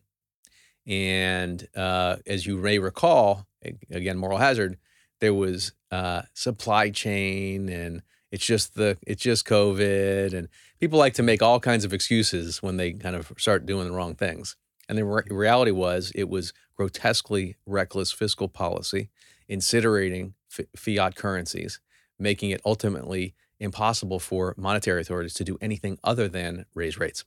[0.85, 3.47] And uh, as you may recall,
[3.89, 4.77] again, moral hazard,
[5.19, 11.13] there was uh, supply chain and it's just the it's just COVID and people like
[11.13, 14.55] to make all kinds of excuses when they kind of start doing the wrong things.
[14.89, 19.09] And the re- reality was it was grotesquely reckless fiscal policy,
[19.49, 21.79] incinerating f- fiat currencies,
[22.19, 27.23] making it ultimately impossible for monetary authorities to do anything other than raise rates.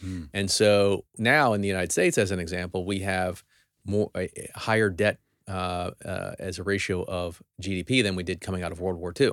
[0.00, 0.24] Hmm.
[0.32, 3.44] And so now in the United States, as an example, we have
[3.84, 4.10] more
[4.54, 8.80] higher debt uh, uh, as a ratio of GDP than we did coming out of
[8.80, 9.32] World War II,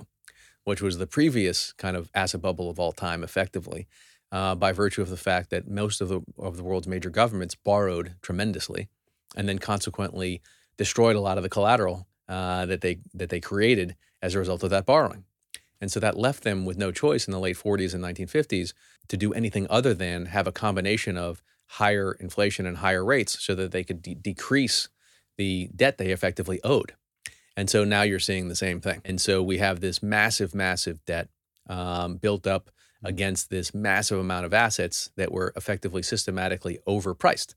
[0.64, 3.88] which was the previous kind of asset bubble of all time, effectively,
[4.32, 7.56] uh, by virtue of the fact that most of the of the world's major governments
[7.56, 8.88] borrowed tremendously,
[9.36, 10.42] and then consequently
[10.78, 14.64] destroyed a lot of the collateral uh, that they that they created as a result
[14.64, 15.24] of that borrowing.
[15.80, 18.74] And so that left them with no choice in the late 40s and 1950s
[19.08, 23.54] to do anything other than have a combination of higher inflation and higher rates so
[23.56, 24.90] that they could de- decrease
[25.38, 26.94] the debt they effectively owed.
[27.56, 29.02] And so now you're seeing the same thing.
[29.04, 31.30] And so we have this massive, massive debt
[31.68, 32.70] um, built up
[33.04, 37.56] against this massive amount of assets that were effectively systematically overpriced,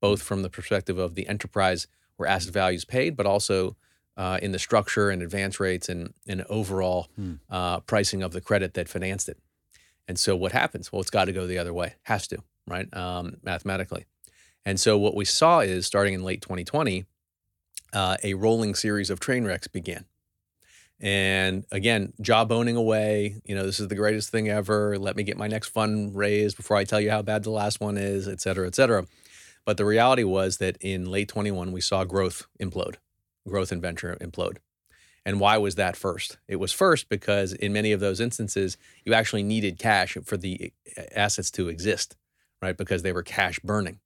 [0.00, 1.86] both from the perspective of the enterprise
[2.16, 3.76] where asset values paid, but also
[4.16, 7.34] uh, in the structure and advance rates and, and overall hmm.
[7.50, 9.38] uh, pricing of the credit that financed it.
[10.08, 10.92] And so what happens?
[10.92, 11.94] Well, it's got to go the other way.
[12.02, 12.92] Has to, right?
[12.94, 14.06] Um, mathematically.
[14.64, 17.04] And so what we saw is starting in late 2020,
[17.92, 20.04] uh, a rolling series of train wrecks began.
[21.00, 23.40] And again, job owning away.
[23.44, 24.96] You know, this is the greatest thing ever.
[24.98, 27.80] Let me get my next fund raised before I tell you how bad the last
[27.80, 29.06] one is, et cetera, et cetera.
[29.64, 32.96] But the reality was that in late 21, we saw growth implode
[33.48, 34.58] growth and venture implode.
[35.24, 36.38] And why was that first?
[36.48, 40.72] It was first because in many of those instances, you actually needed cash for the
[40.96, 42.16] eh, assets to exist,
[42.60, 42.76] right?
[42.76, 44.00] Because they were cash burning.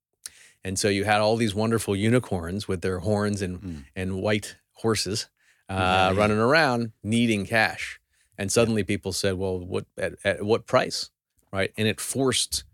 [0.62, 3.85] And so you had all these wonderful unicorns with their horns and, mm.
[3.94, 5.29] and white horses
[5.68, 6.18] uh, yeah.
[6.18, 8.00] running around needing cash.
[8.37, 8.87] And suddenly yeah.
[8.87, 11.11] people said, well, what at, at, what price?
[11.52, 11.72] Right.
[11.79, 12.64] And it forced,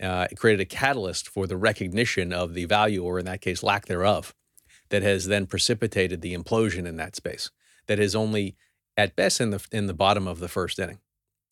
[0.00, 3.62] uh, it created a catalyst for the recognition of the value, or in that case,
[3.62, 4.34] lack thereof,
[4.88, 7.50] that has then precipitated the implosion in that space
[7.86, 8.56] that is only
[8.96, 10.98] at best in the in the bottom of the first inning.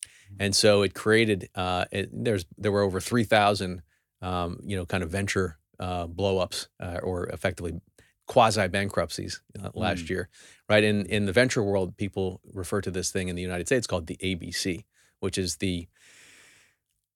[0.05, 0.43] Mm-hmm.
[0.43, 3.81] And so it created uh, it, there's there were over 3,000
[4.21, 7.79] um, you know kind of venture uh, blowups uh, or effectively
[8.27, 10.09] quasi bankruptcies uh, last mm.
[10.09, 10.29] year,
[10.69, 10.83] right?
[10.83, 14.07] In in the venture world, people refer to this thing in the United States called
[14.07, 14.85] the ABC,
[15.19, 15.87] which is the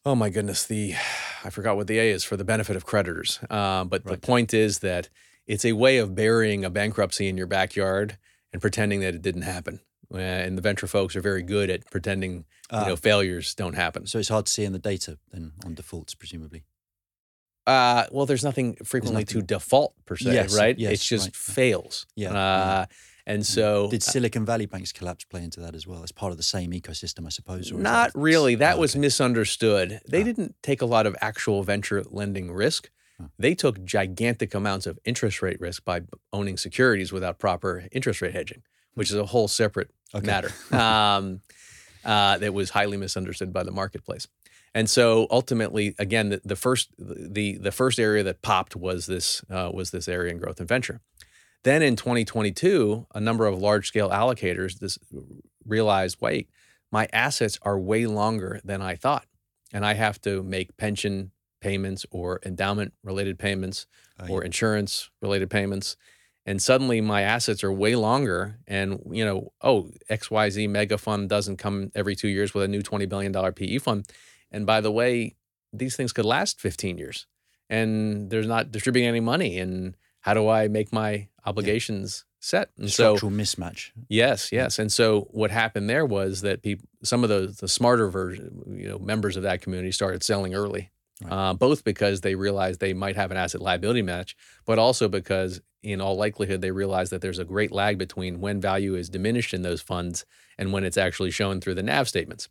[0.06, 0.95] oh my goodness, the
[1.45, 3.39] I forgot what the A is for the benefit of creditors.
[3.49, 4.13] Uh, but right.
[4.13, 5.10] the point is that
[5.45, 8.17] it's a way of burying a bankruptcy in your backyard
[8.54, 9.82] and pretending that it didn't happen.
[10.13, 12.96] Uh, and the venture folks are very good at pretending you know ah.
[12.96, 14.06] failures don't happen.
[14.06, 16.63] So it's hard to see in the data then on defaults, presumably.
[17.66, 19.42] Uh, well, there's nothing frequently nothing.
[19.42, 20.78] to default per se, yes, right?
[20.78, 21.36] Yes, it's just right.
[21.36, 22.06] fails.
[22.16, 22.30] Yeah.
[22.30, 22.86] Uh, yeah.
[23.26, 26.38] And so, did Silicon Valley Bank's collapse play into that as well as part of
[26.38, 27.72] the same ecosystem, I suppose?
[27.72, 28.56] not that really.
[28.56, 30.02] That oh, was misunderstood.
[30.10, 30.26] They ah.
[30.26, 32.89] didn't take a lot of actual venture lending risk.
[33.38, 38.34] They took gigantic amounts of interest rate risk by owning securities without proper interest rate
[38.34, 40.26] hedging, which is a whole separate okay.
[40.26, 41.41] matter um,
[42.04, 44.28] uh, that was highly misunderstood by the marketplace.
[44.76, 49.43] And so ultimately, again, the, the first the the first area that popped was this
[49.49, 50.99] uh, was this area in growth and venture.
[51.63, 54.97] Then in 2022, a number of large scale allocators this
[55.65, 56.49] realized, wait,
[56.91, 59.28] my assets are way longer than I thought,
[59.71, 61.32] and I have to make pension
[61.63, 63.88] payments or endowment related payments
[64.19, 65.95] oh, or insurance related payments.
[66.45, 71.58] And suddenly my assets are way longer and you know oh xyz mega fund doesn't
[71.58, 74.08] come every two years with a new $20 billion pe fund.
[74.52, 75.36] And by the way
[75.71, 77.26] these things could last 15 years
[77.69, 79.58] and there's not distributing any money.
[79.58, 82.34] And how do i make my obligations yeah.
[82.39, 82.69] set?
[82.78, 83.91] And structural so, mismatch.
[84.10, 84.80] Yes yes.
[84.80, 88.89] And so what happened there was that people some of the the smarter version you
[88.89, 91.32] know members of that community started selling early Right.
[91.32, 95.62] Uh, both because they realize they might have an asset liability match, but also because,
[95.84, 99.54] in all likelihood, they realize that there's a great lag between when value is diminished
[99.54, 100.26] in those funds
[100.58, 102.49] and when it's actually shown through the NAV statements.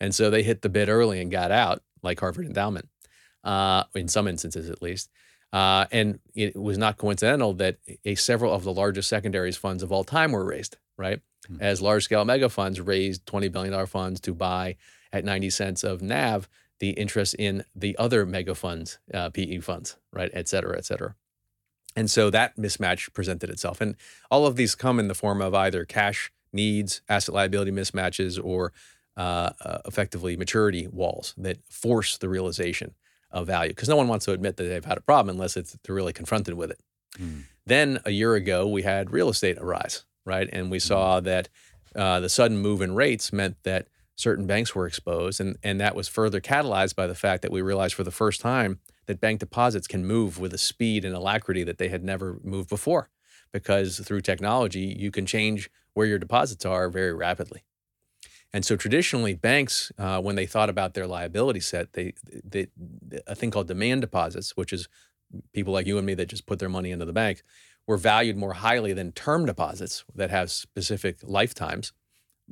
[0.00, 2.88] And so they hit the bid early and got out, like Harvard Endowment,
[3.44, 5.10] uh, in some instances at least.
[5.52, 9.90] Uh, and it was not coincidental that a, several of the largest secondaries funds of
[9.90, 11.20] all time were raised, right?
[11.50, 11.62] Mm-hmm.
[11.62, 14.76] As large scale mega funds raised $20 billion funds to buy
[15.12, 16.48] at 90 cents of NAV
[16.80, 21.14] the interest in the other mega funds, uh, PE funds, right, et cetera, et cetera.
[21.96, 23.80] And so that mismatch presented itself.
[23.80, 23.96] And
[24.30, 28.72] all of these come in the form of either cash needs, asset liability mismatches, or
[29.16, 32.94] uh, uh, effectively maturity walls that force the realization
[33.32, 33.70] of value.
[33.70, 36.12] Because no one wants to admit that they've had a problem unless it's, they're really
[36.12, 36.78] confronted with it.
[37.18, 37.42] Mm.
[37.66, 40.48] Then a year ago, we had real estate arise, right?
[40.52, 41.24] And we saw mm.
[41.24, 41.48] that
[41.96, 43.88] uh, the sudden move in rates meant that
[44.18, 45.40] certain banks were exposed.
[45.40, 48.40] And, and that was further catalyzed by the fact that we realized for the first
[48.40, 52.38] time that bank deposits can move with a speed and alacrity that they had never
[52.42, 53.10] moved before.
[53.52, 57.62] Because through technology, you can change where your deposits are very rapidly.
[58.52, 62.66] And so traditionally, banks, uh, when they thought about their liability set, they, they
[63.26, 64.88] a thing called demand deposits, which is
[65.54, 67.42] people like you and me that just put their money into the bank,
[67.86, 71.92] were valued more highly than term deposits that have specific lifetimes,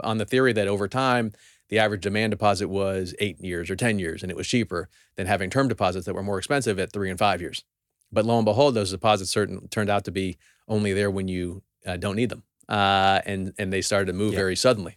[0.03, 1.33] on the theory that over time
[1.69, 5.27] the average demand deposit was eight years or 10 years, and it was cheaper than
[5.27, 7.65] having term deposits that were more expensive at three and five years.
[8.13, 10.37] But lo and behold, those deposits certain, turned out to be
[10.69, 12.45] only there when you uh, don't need them.
[12.69, 14.39] Uh, and, and they started to move yeah.
[14.39, 14.97] very suddenly.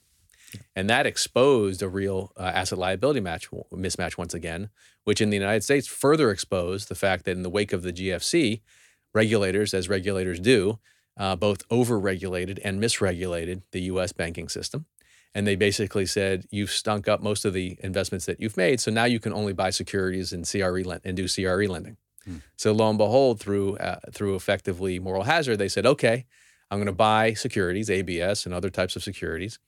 [0.75, 4.69] And that exposed a real uh, asset liability match mismatch once again,
[5.03, 7.93] which in the United States further exposed the fact that in the wake of the
[7.93, 8.61] GFC,
[9.13, 10.79] regulators, as regulators do,
[11.17, 14.11] uh, both over-regulated and misregulated the U.S.
[14.11, 14.85] banking system
[15.35, 18.91] and they basically said you've stunk up most of the investments that you've made so
[18.91, 21.97] now you can only buy securities and CRE lend- and do CRE lending.
[22.25, 22.37] Hmm.
[22.57, 26.25] So lo and behold through uh, through effectively moral hazard they said okay
[26.71, 29.59] I'm going to buy securities ABS and other types of securities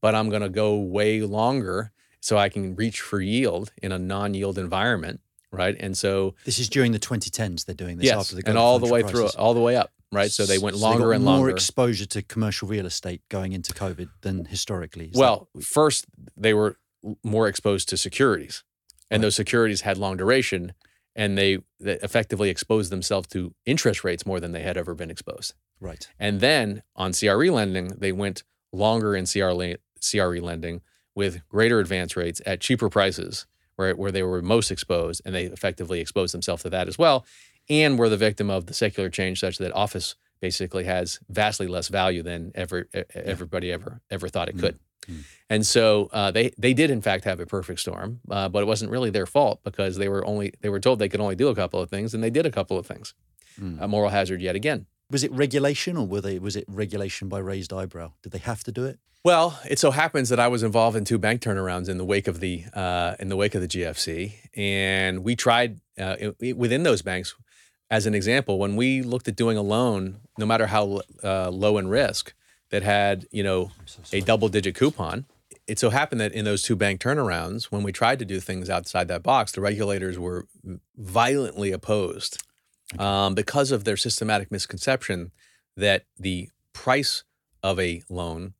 [0.00, 3.98] but I'm going to go way longer so I can reach for yield in a
[3.98, 8.36] non-yield environment right and so this is during the 2010s they're doing this yes, after
[8.36, 9.32] the and all the way crisis.
[9.32, 10.30] through all the way up right?
[10.30, 11.38] So they went so longer they and longer.
[11.40, 15.06] More exposure to commercial real estate going into COVID than historically.
[15.06, 15.64] Is well, that...
[15.64, 16.76] first they were
[17.22, 18.64] more exposed to securities,
[19.10, 19.26] and right.
[19.26, 20.72] those securities had long duration,
[21.14, 25.10] and they, they effectively exposed themselves to interest rates more than they had ever been
[25.10, 25.54] exposed.
[25.80, 26.08] Right.
[26.18, 28.42] And then on CRE lending, they went
[28.72, 30.80] longer in CRE, CRE lending
[31.14, 35.44] with greater advance rates at cheaper prices where, where they were most exposed, and they
[35.44, 37.24] effectively exposed themselves to that as well
[37.68, 41.88] and we're the victim of the secular change such that office basically has vastly less
[41.88, 44.78] value than ever everybody ever ever thought it mm, could.
[45.08, 45.20] Mm-hmm.
[45.50, 48.66] And so uh, they they did in fact have a perfect storm, uh, but it
[48.66, 51.48] wasn't really their fault because they were only they were told they could only do
[51.48, 53.14] a couple of things, and they did a couple of things.
[53.60, 53.80] Mm.
[53.80, 54.86] A moral hazard yet again.
[55.10, 58.12] Was it regulation, or were they was it regulation by raised eyebrow?
[58.22, 58.98] Did they have to do it?
[59.24, 62.28] Well, it so happens that I was involved in two bank turnarounds in the wake
[62.28, 66.16] of the uh, in the wake of the GFC, and we tried uh,
[66.54, 67.34] within those banks
[67.90, 71.78] as an example, when we looked at doing a loan, no matter how uh, low
[71.78, 72.34] in risk,
[72.70, 75.26] that had you know so a double digit coupon,
[75.66, 78.70] it so happened that in those two bank turnarounds, when we tried to do things
[78.70, 80.46] outside that box, the regulators were
[80.96, 82.42] violently opposed
[82.98, 85.32] um, because of their systematic misconception
[85.76, 87.24] that the price
[87.62, 88.54] of a loan,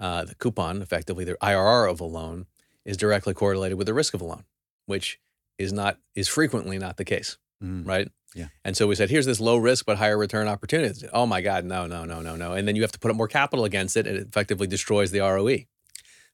[0.00, 2.46] uh, the coupon, effectively the IRR of a loan,
[2.84, 4.44] is directly correlated with the risk of a loan,
[4.86, 5.20] which
[5.58, 7.86] is not is frequently not the case, mm.
[7.86, 8.08] right?
[8.34, 8.48] Yeah.
[8.64, 11.06] And so we said, here's this low risk but higher return opportunity.
[11.12, 12.52] Oh my God, no, no, no, no, no.
[12.52, 15.10] And then you have to put up more capital against it, and it effectively destroys
[15.10, 15.58] the ROE.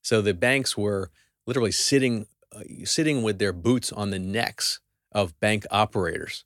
[0.02, 1.10] So the banks were
[1.46, 4.80] literally sitting, uh, sitting with their boots on the necks
[5.12, 6.44] of bank operators,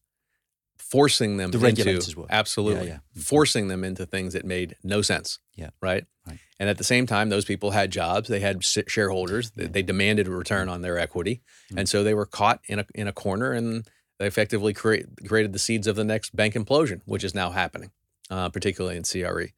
[0.76, 2.26] forcing them the into, were.
[2.30, 3.22] absolutely yeah, yeah.
[3.22, 5.38] forcing them into things that made no sense.
[5.56, 5.70] Yeah.
[5.80, 6.04] Right.
[6.26, 6.38] Right.
[6.60, 9.68] And at the same time, those people had jobs, they had shareholders, yeah.
[9.70, 11.78] they demanded a return on their equity, mm-hmm.
[11.78, 15.52] and so they were caught in a in a corner and they effectively create, created
[15.52, 17.90] the seeds of the next bank implosion, which is now happening,
[18.30, 19.52] uh, particularly in CRE.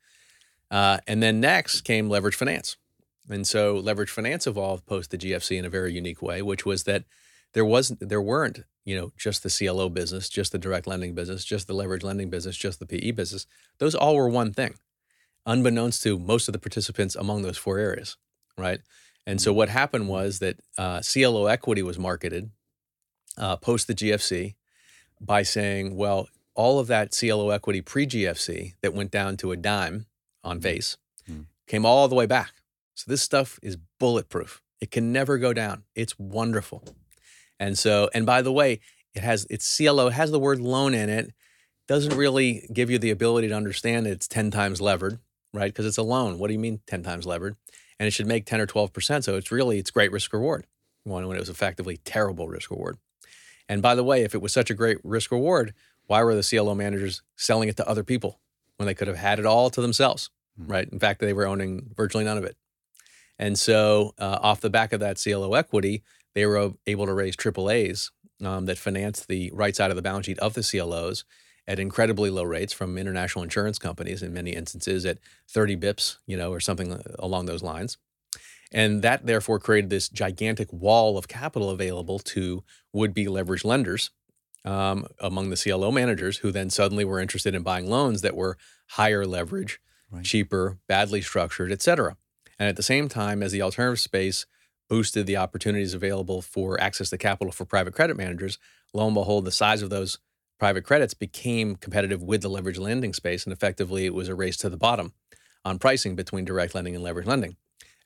[0.71, 2.77] Uh, and then next came leverage finance.
[3.29, 6.85] And so leverage finance evolved post the GFC in a very unique way, which was
[6.85, 7.05] that
[7.53, 11.45] there wasn't there weren't, you know, just the CLO business, just the direct lending business,
[11.45, 13.47] just the leverage lending business, just the PE business.
[13.79, 14.75] Those all were one thing,
[15.47, 18.17] unbeknownst to most of the participants among those four areas,
[18.57, 18.81] right?
[19.27, 19.59] And so mm-hmm.
[19.59, 22.51] what happened was that uh, CLO equity was marketed
[23.37, 24.55] uh, post the GFC
[25.21, 29.57] by saying, well, all of that CLO equity pre GFC that went down to a
[29.57, 30.07] dime
[30.43, 30.63] on mm-hmm.
[30.63, 30.97] face
[31.31, 31.47] mm.
[31.67, 32.53] came all the way back.
[32.95, 34.63] So this stuff is bulletproof.
[34.81, 35.85] It can never go down.
[35.95, 36.85] It's wonderful.
[37.59, 38.81] And so, and by the way,
[39.15, 41.33] it has its CLO it has the word loan in it.
[41.87, 45.19] Doesn't really give you the ability to understand it's 10 times levered,
[45.53, 45.73] right?
[45.73, 46.39] Because it's a loan.
[46.39, 47.57] What do you mean 10 times levered?
[47.99, 49.25] And it should make 10 or 12%.
[49.25, 50.67] So it's really, it's great risk reward.
[51.05, 52.99] One when it was effectively terrible risk reward.
[53.71, 55.75] And by the way, if it was such a great risk reward,
[56.09, 58.41] why were the CLO managers selling it to other people
[58.79, 60.29] when they could have had it all to themselves,
[60.61, 60.73] mm-hmm.
[60.73, 60.89] right?
[60.91, 62.57] In fact, they were owning virtually none of it.
[63.39, 66.03] And so, uh, off the back of that CLO equity,
[66.35, 68.11] they were able to raise AAAs
[68.45, 71.25] um, that financed the right side of the balance sheet of the CLOs
[71.69, 76.37] at incredibly low rates from international insurance companies in many instances at 30 bips, you
[76.37, 77.99] know, or something along those lines.
[78.73, 82.63] And that therefore created this gigantic wall of capital available to
[82.93, 84.11] would be leverage lenders
[84.65, 88.59] um, among the CLO managers who then suddenly were interested in buying loans that were
[88.91, 90.25] higher leverage, right.
[90.25, 92.17] cheaper, badly structured, et cetera.
[92.59, 94.47] And at the same time, as the alternative space
[94.91, 98.59] boosted the opportunities available for access to capital for private credit managers.
[98.93, 100.19] Lo and behold, the size of those
[100.59, 104.57] private credits became competitive with the leverage lending space, and effectively it was a race
[104.59, 105.15] to the bottom
[105.65, 107.57] on pricing between direct lending and leverage lending.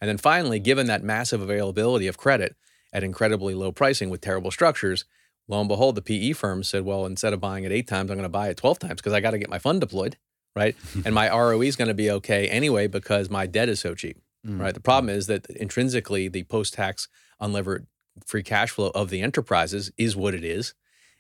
[0.01, 2.57] And then finally, given that massive availability of credit
[2.93, 5.05] at incredibly low pricing with terrible structures,
[5.49, 8.17] lo and behold, the PE firms said, well, instead of buying it eight times, I'm
[8.17, 10.17] going to buy it 12 times because I got to get my fund deployed,
[10.55, 10.77] right?
[11.05, 14.19] and my ROE is going to be okay anyway because my debt is so cheap,
[14.47, 14.61] mm.
[14.61, 14.75] right?
[14.75, 17.09] The problem is that intrinsically, the post tax
[17.41, 17.87] unlevered
[18.25, 20.75] free cash flow of the enterprises is what it is.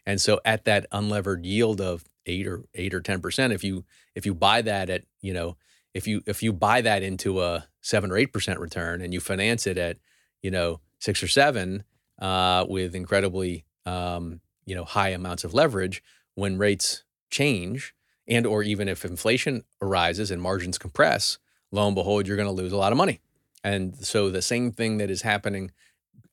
[0.07, 4.27] And so at that unlevered yield of eight or eight or 10%, if you if
[4.27, 5.57] you buy that at, you know,
[5.93, 9.21] if you if you buy that into a seven or eight percent return and you
[9.21, 9.99] finance it at,
[10.43, 11.85] you know, six or seven
[12.19, 16.03] uh, with incredibly um, you know high amounts of leverage
[16.35, 17.95] when rates change
[18.27, 21.39] and or even if inflation arises and margins compress
[21.73, 23.21] lo and behold you're going to lose a lot of money.
[23.63, 25.71] And so the same thing that is happening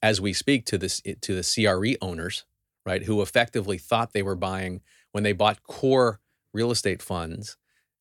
[0.02, 2.46] as we speak to this to the CRE owners
[2.86, 4.82] right who effectively thought they were buying
[5.12, 6.20] when they bought core
[6.54, 7.58] real estate funds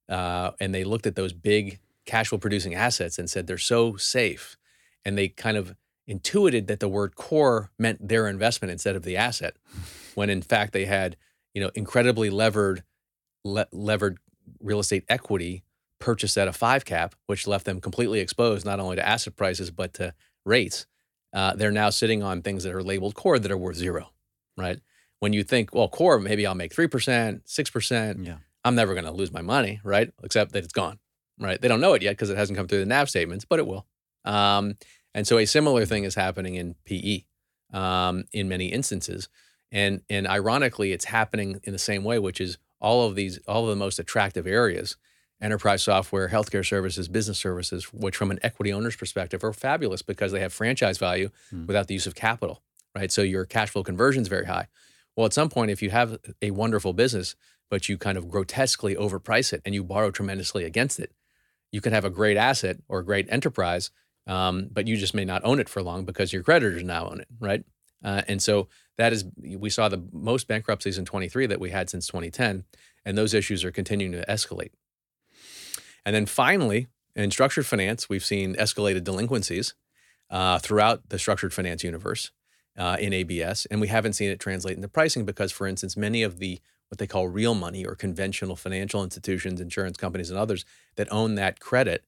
[0.09, 3.97] uh, and they looked at those big cash flow producing assets and said they're so
[3.97, 4.57] safe
[5.05, 5.75] and they kind of
[6.07, 9.57] intuited that the word core meant their investment instead of the asset,
[10.15, 11.17] when in fact they had
[11.55, 12.83] you know incredibly levered
[13.45, 14.19] le- levered
[14.61, 15.63] real estate equity
[15.99, 19.71] purchased at a five cap, which left them completely exposed not only to asset prices
[19.71, 20.87] but to rates.
[21.33, 24.11] Uh, they're now sitting on things that are labeled core that are worth zero,
[24.57, 24.81] right?
[25.21, 28.25] When you think, well, core, maybe I'll make three percent, six percent.
[28.25, 28.37] Yeah.
[28.65, 30.13] I'm never going to lose my money, right?
[30.25, 30.99] Except that it's gone,
[31.41, 31.61] right?
[31.61, 33.67] They don't know it yet because it hasn't come through the NAV statements, but it
[33.67, 33.87] will.
[34.25, 34.77] Um,
[35.15, 37.25] and so a similar thing is happening in PE
[37.73, 39.29] um, in many instances.
[39.73, 43.65] And, and ironically, it's happening in the same way, which is all of these, all
[43.65, 44.97] of the most attractive areas,
[45.41, 50.33] enterprise software, healthcare services, business services, which from an equity owner's perspective are fabulous because
[50.33, 51.67] they have franchise value hmm.
[51.67, 52.63] without the use of capital,
[52.95, 53.11] right?
[53.11, 54.69] So your cash flow conversion is very high.
[55.17, 57.37] Well, at some point, if you have a wonderful business,
[57.71, 61.13] but you kind of grotesquely overprice it and you borrow tremendously against it,
[61.73, 63.91] you can have a great asset or a great enterprise
[64.27, 67.21] um, but you just may not own it for long because your creditors now own
[67.21, 67.65] it, right?
[68.03, 71.91] Uh, and so that is, we saw the most bankruptcies in 23 that we had
[71.91, 72.65] since 2010,
[73.05, 74.71] and those issues are continuing to escalate.
[76.05, 79.75] And then finally, in structured finance, we've seen escalated delinquencies
[80.31, 82.31] uh, throughout the structured finance universe
[82.79, 86.23] uh, in ABS, and we haven't seen it translate into pricing because, for instance, many
[86.23, 86.61] of the
[86.91, 90.65] what they call real money or conventional financial institutions, insurance companies, and others
[90.97, 92.05] that own that credit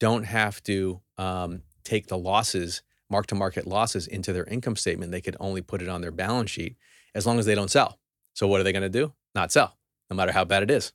[0.00, 5.12] don't have to um, take the losses, mark to market losses, into their income statement.
[5.12, 6.76] They could only put it on their balance sheet
[7.14, 7.98] as long as they don't sell.
[8.34, 9.12] So what are they going to do?
[9.34, 9.78] Not sell,
[10.10, 10.92] no matter how bad it is,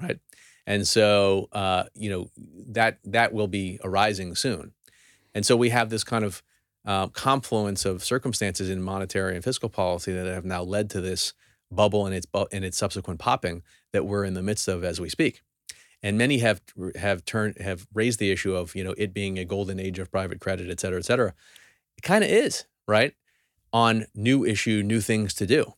[0.00, 0.18] right?
[0.66, 2.30] And so uh, you know
[2.68, 4.72] that that will be arising soon.
[5.34, 6.42] And so we have this kind of
[6.84, 11.32] uh, confluence of circumstances in monetary and fiscal policy that have now led to this
[11.70, 13.62] bubble and its bu- and its subsequent popping
[13.92, 15.42] that we're in the midst of as we speak
[16.02, 16.60] and many have
[16.96, 20.10] have turned have raised the issue of you know it being a golden age of
[20.10, 21.34] private credit, et cetera, et cetera.
[21.96, 23.14] It kind of is right
[23.72, 25.74] on new issue, new things to do.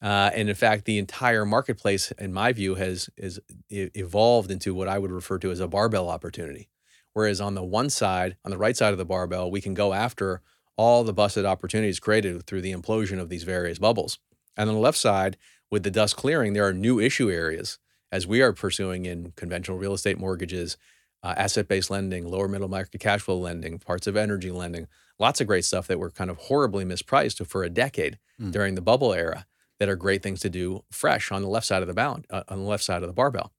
[0.00, 4.88] Uh, and in fact, the entire marketplace, in my view, has is evolved into what
[4.88, 6.68] I would refer to as a barbell opportunity.
[7.12, 9.92] Whereas on the one side, on the right side of the barbell, we can go
[9.92, 10.40] after
[10.76, 14.18] all the busted opportunities created through the implosion of these various bubbles.
[14.58, 15.38] And on the left side,
[15.70, 17.78] with the dust clearing, there are new issue areas
[18.10, 20.76] as we are pursuing in conventional real estate mortgages,
[21.22, 24.86] uh, asset based lending, lower middle market cash flow lending, parts of energy lending,
[25.18, 28.50] lots of great stuff that were kind of horribly mispriced for a decade mm.
[28.50, 29.46] during the bubble era
[29.78, 32.42] that are great things to do fresh on the left side of the bound, uh,
[32.48, 33.52] on the left side of the barbell.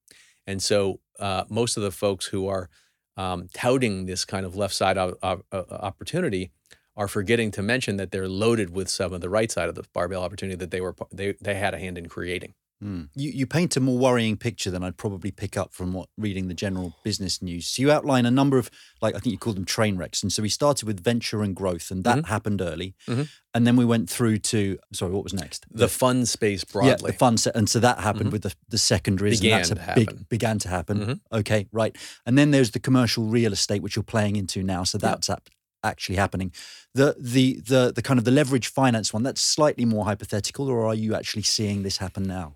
[0.46, 2.70] And so uh, most of the folks who are
[3.18, 6.52] um, touting this kind of left side of, of, of opportunity
[7.00, 9.86] are forgetting to mention that they're loaded with some of the right side of the
[9.94, 12.54] barbell opportunity that they were they, they had a hand in creating.
[12.84, 13.10] Mm.
[13.14, 16.48] You, you paint a more worrying picture than I'd probably pick up from what reading
[16.48, 17.68] the general business news.
[17.68, 18.70] So you outline a number of,
[19.02, 20.24] like I think you call them train wrecks.
[20.24, 22.28] And so we started with venture and growth, and that mm-hmm.
[22.28, 22.96] happened early.
[23.08, 23.24] Mm-hmm.
[23.54, 25.66] And then we went through to sorry, what was next?
[25.72, 26.92] The, the fund space broadly.
[26.92, 28.32] Yeah, the fund set, and so that happened mm-hmm.
[28.32, 29.42] with the the secondaries.
[29.42, 30.06] Began and that's a to happen.
[30.06, 31.00] Big, began to happen.
[31.00, 31.38] Mm-hmm.
[31.40, 31.98] Okay, right.
[32.26, 34.84] And then there's the commercial real estate, which you're playing into now.
[34.84, 35.36] So that's yeah.
[35.84, 36.52] Actually happening.
[36.94, 40.86] The the the the kind of the leverage finance one that's slightly more hypothetical, or
[40.86, 42.56] are you actually seeing this happen now?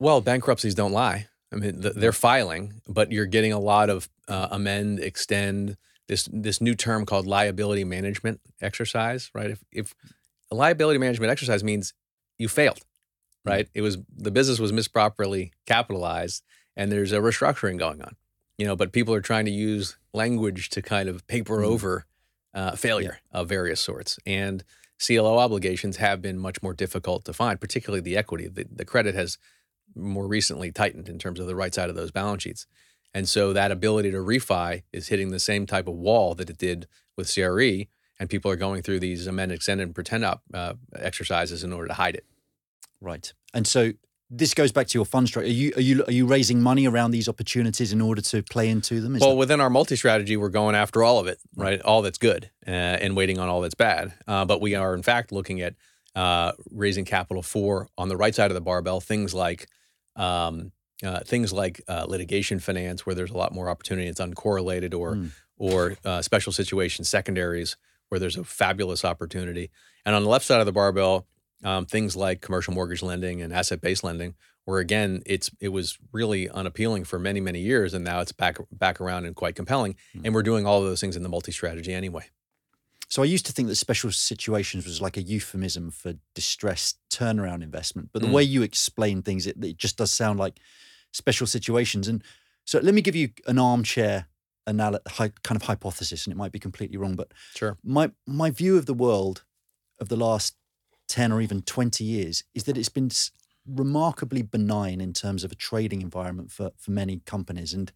[0.00, 1.26] Well, bankruptcies don't lie.
[1.52, 6.60] I mean, they're filing, but you're getting a lot of uh, amend, extend this this
[6.60, 9.30] new term called liability management exercise.
[9.34, 9.50] Right?
[9.50, 9.94] If if
[10.50, 11.94] a liability management exercise means
[12.38, 12.80] you failed,
[13.44, 13.50] hmm.
[13.50, 13.68] right?
[13.74, 16.44] It was the business was misproperly capitalized,
[16.76, 18.16] and there's a restructuring going on.
[18.58, 21.64] You know, but people are trying to use language to kind of paper mm.
[21.64, 22.06] over
[22.54, 23.40] uh, failure yeah.
[23.40, 24.18] of various sorts.
[24.26, 24.64] And
[25.04, 28.48] CLO obligations have been much more difficult to find, particularly the equity.
[28.48, 29.38] The, the credit has
[29.94, 32.66] more recently tightened in terms of the right side of those balance sheets.
[33.14, 36.58] And so that ability to refi is hitting the same type of wall that it
[36.58, 36.86] did
[37.16, 37.86] with CRE,
[38.20, 41.88] and people are going through these amend, extend, and pretend up uh, exercises in order
[41.88, 42.26] to hide it.
[43.00, 43.32] Right.
[43.54, 43.92] And so
[44.30, 45.48] this goes back to your fund structure.
[45.48, 48.68] Are you are you are you raising money around these opportunities in order to play
[48.68, 49.16] into them?
[49.16, 51.80] Is well, that- within our multi strategy, we're going after all of it, right?
[51.80, 54.12] All that's good, uh, and waiting on all that's bad.
[54.26, 55.74] Uh, but we are in fact looking at
[56.14, 59.68] uh, raising capital for on the right side of the barbell things like
[60.16, 60.72] um,
[61.02, 64.08] uh, things like uh, litigation finance, where there's a lot more opportunity.
[64.08, 65.30] It's uncorrelated, or mm.
[65.56, 67.76] or uh, special situation secondaries,
[68.08, 69.70] where there's a fabulous opportunity.
[70.04, 71.26] And on the left side of the barbell,
[71.64, 74.34] um, things like commercial mortgage lending and asset-based lending,
[74.64, 78.58] where again it's it was really unappealing for many many years, and now it's back
[78.70, 79.94] back around and quite compelling.
[80.16, 80.22] Mm.
[80.24, 82.26] And we're doing all of those things in the multi-strategy anyway.
[83.08, 87.62] So I used to think that special situations was like a euphemism for distressed turnaround
[87.62, 88.34] investment, but the mm.
[88.34, 90.60] way you explain things, it, it just does sound like
[91.12, 92.06] special situations.
[92.06, 92.22] And
[92.66, 94.26] so let me give you an armchair
[94.68, 97.78] anal- kind of hypothesis, and it might be completely wrong, but sure.
[97.82, 99.44] My my view of the world
[99.98, 100.54] of the last
[101.08, 103.10] 10 or even 20 years is that it's been
[103.66, 107.74] remarkably benign in terms of a trading environment for, for many companies.
[107.74, 107.92] And,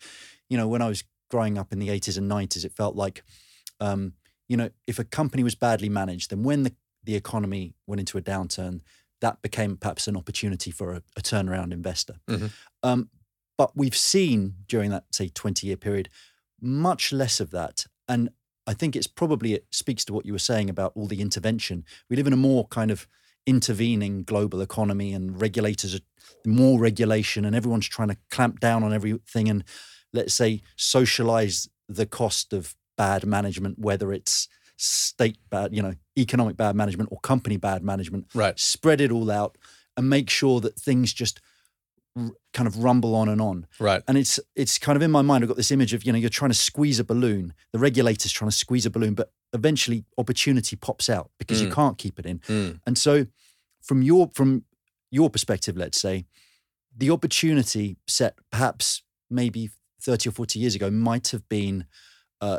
[0.48, 3.22] you know, when I was growing up in the 80s and 90s, it felt like,
[3.80, 4.14] um,
[4.48, 8.18] you know, if a company was badly managed, then when the, the economy went into
[8.18, 8.80] a downturn,
[9.20, 12.16] that became perhaps an opportunity for a, a turnaround investor.
[12.28, 12.46] Mm-hmm.
[12.82, 13.08] Um,
[13.56, 16.08] but we've seen during that, say, 20 year period,
[16.60, 17.86] much less of that.
[18.08, 18.30] And
[18.66, 21.84] I think it's probably it speaks to what you were saying about all the intervention.
[22.08, 23.06] We live in a more kind of
[23.46, 26.00] intervening global economy, and regulators are
[26.46, 29.64] more regulation, and everyone's trying to clamp down on everything and
[30.12, 36.56] let's say socialize the cost of bad management, whether it's state bad, you know, economic
[36.56, 38.26] bad management or company bad management.
[38.34, 38.58] Right.
[38.58, 39.56] Spread it all out
[39.96, 41.40] and make sure that things just
[42.52, 43.66] kind of rumble on and on.
[43.78, 44.02] Right.
[44.06, 45.44] And it's it's kind of in my mind.
[45.44, 47.54] I've got this image of you know you're trying to squeeze a balloon.
[47.72, 51.66] The regulator's trying to squeeze a balloon, but eventually opportunity pops out because mm.
[51.66, 52.38] you can't keep it in.
[52.40, 52.80] Mm.
[52.86, 53.26] And so,
[53.80, 54.64] from your from
[55.10, 56.26] your perspective, let's say,
[56.96, 59.70] the opportunity set perhaps maybe
[60.02, 61.86] 30 or 40 years ago might have been,
[62.40, 62.58] uh,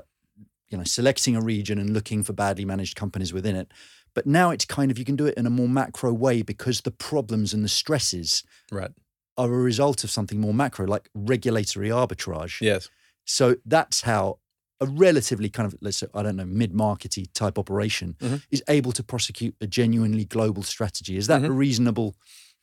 [0.69, 3.71] you know, selecting a region and looking for badly managed companies within it.
[4.15, 6.81] But now it's kind of you can do it in a more macro way because
[6.81, 8.91] the problems and the stresses right
[9.37, 12.61] are a result of something more macro, like regulatory arbitrage.
[12.61, 12.89] Yes.
[13.25, 14.39] So that's how
[14.81, 18.35] a relatively kind of let's say I don't know mid-markety type operation mm-hmm.
[18.51, 21.17] is able to prosecute a genuinely global strategy.
[21.17, 21.51] Is that mm-hmm.
[21.51, 22.15] a reasonable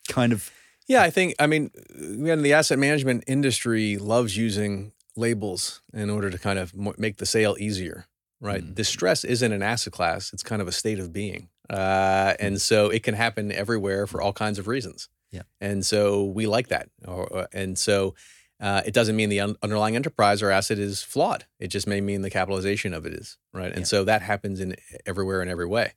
[0.07, 0.51] kind of?
[0.87, 1.35] Yeah, I think.
[1.39, 6.73] I mean, again, the asset management industry loves using labels in order to kind of
[6.97, 8.07] make the sale easier,
[8.39, 8.63] right?
[8.63, 8.75] Mm.
[8.75, 12.61] Distress isn't an asset class; it's kind of a state of being, uh, and mm.
[12.61, 15.07] so it can happen everywhere for all kinds of reasons.
[15.31, 15.43] Yeah.
[15.59, 16.89] And so we like that.
[17.07, 18.15] Or, and so
[18.61, 21.45] uh, it doesn't mean the un- underlying enterprise or asset is flawed.
[21.59, 23.71] It just may mean the capitalization of it is, right?
[23.71, 23.85] And yeah.
[23.85, 24.75] so that happens in
[25.05, 25.93] everywhere in every way.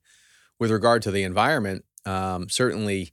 [0.59, 3.13] With regard to the environment, um, certainly,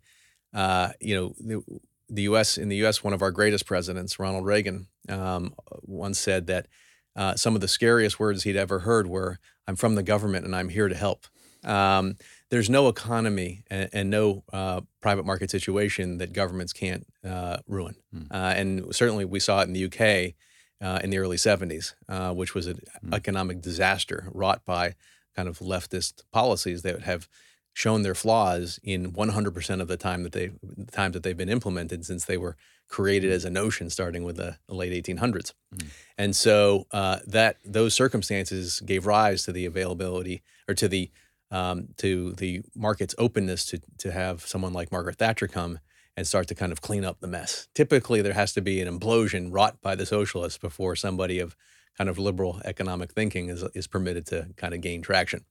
[0.54, 2.58] uh, you know, the, the, U.S.
[2.58, 6.68] in the U.S., one of our greatest presidents, Ronald Reagan, um, once said that
[7.16, 10.56] uh, some of the scariest words he'd ever heard were, "I'm from the government and
[10.56, 11.26] I'm here to help."
[11.64, 12.16] Um,
[12.52, 17.96] there's no economy and, and no uh, private market situation that governments can't uh, ruin.
[18.14, 18.28] Mm.
[18.30, 20.36] Uh, and certainly we saw it in the UK
[20.82, 23.16] uh, in the early 70s, uh, which was an mm.
[23.16, 24.96] economic disaster wrought by
[25.36, 27.30] kind of leftist policies that have
[27.74, 31.48] shown their flaws in 100% of the time that they the times that they've been
[31.48, 32.58] implemented since they were
[32.90, 33.36] created hmm.
[33.36, 35.54] as a notion starting with the, the late 1800s.
[35.74, 35.88] Mm.
[36.18, 41.10] And so uh, that those circumstances gave rise to the availability or to the
[41.52, 45.80] um, to the market's openness to to have someone like Margaret Thatcher come
[46.18, 47.68] and start to kind of clean up the mess.
[47.74, 51.56] Typically, there has to be an implosion wrought by the socialists before somebody of
[51.98, 55.46] kind of liberal economic thinking is is permitted to kind of gain traction.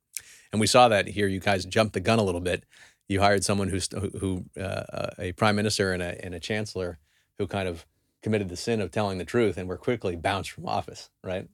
[0.52, 1.28] And we saw that here.
[1.28, 2.64] You guys jumped the gun a little bit.
[3.08, 3.88] You hired someone who's
[4.20, 6.98] who uh, a prime minister and a and a chancellor
[7.38, 7.86] who kind of
[8.22, 11.48] committed the sin of telling the truth and were quickly bounced from office, right?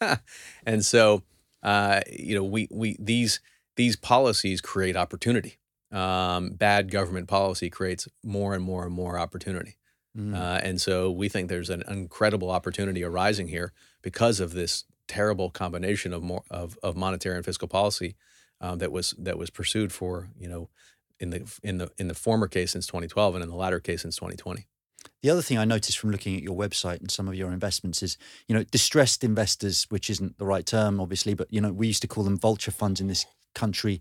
[0.64, 1.22] and so,
[1.62, 3.40] uh, you know, we we these
[3.76, 5.58] these policies create opportunity.
[5.92, 9.76] Um, bad government policy creates more and more and more opportunity.
[10.16, 10.34] Mm.
[10.34, 15.50] Uh, and so we think there's an incredible opportunity arising here because of this terrible
[15.50, 18.14] combination of more of, of monetary and fiscal policy
[18.60, 20.68] um, that was that was pursued for you know
[21.18, 24.02] in the in the in the former case since 2012 and in the latter case
[24.02, 24.66] since 2020.
[25.22, 28.02] The other thing I noticed from looking at your website and some of your investments
[28.02, 31.86] is, you know, distressed investors, which isn't the right term, obviously, but you know, we
[31.86, 34.00] used to call them vulture funds in this country.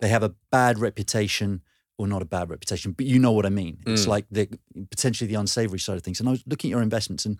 [0.00, 1.62] They have a bad reputation,
[1.98, 3.78] or not a bad reputation, but you know what I mean.
[3.86, 4.08] It's Mm.
[4.08, 4.48] like the
[4.90, 6.20] potentially the unsavory side of things.
[6.20, 7.38] And I was looking at your investments, and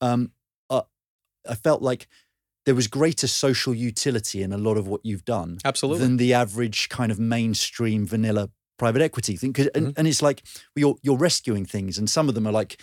[0.00, 0.32] um,
[0.70, 0.82] uh,
[1.48, 2.08] I felt like
[2.64, 6.04] there was greater social utility in a lot of what you've done Absolutely.
[6.06, 9.52] than the average kind of mainstream vanilla private equity thing.
[9.52, 9.94] 'Cause- And, Mhm.
[9.98, 10.42] and it's like
[10.74, 12.80] you're you're rescuing things, and some of them are like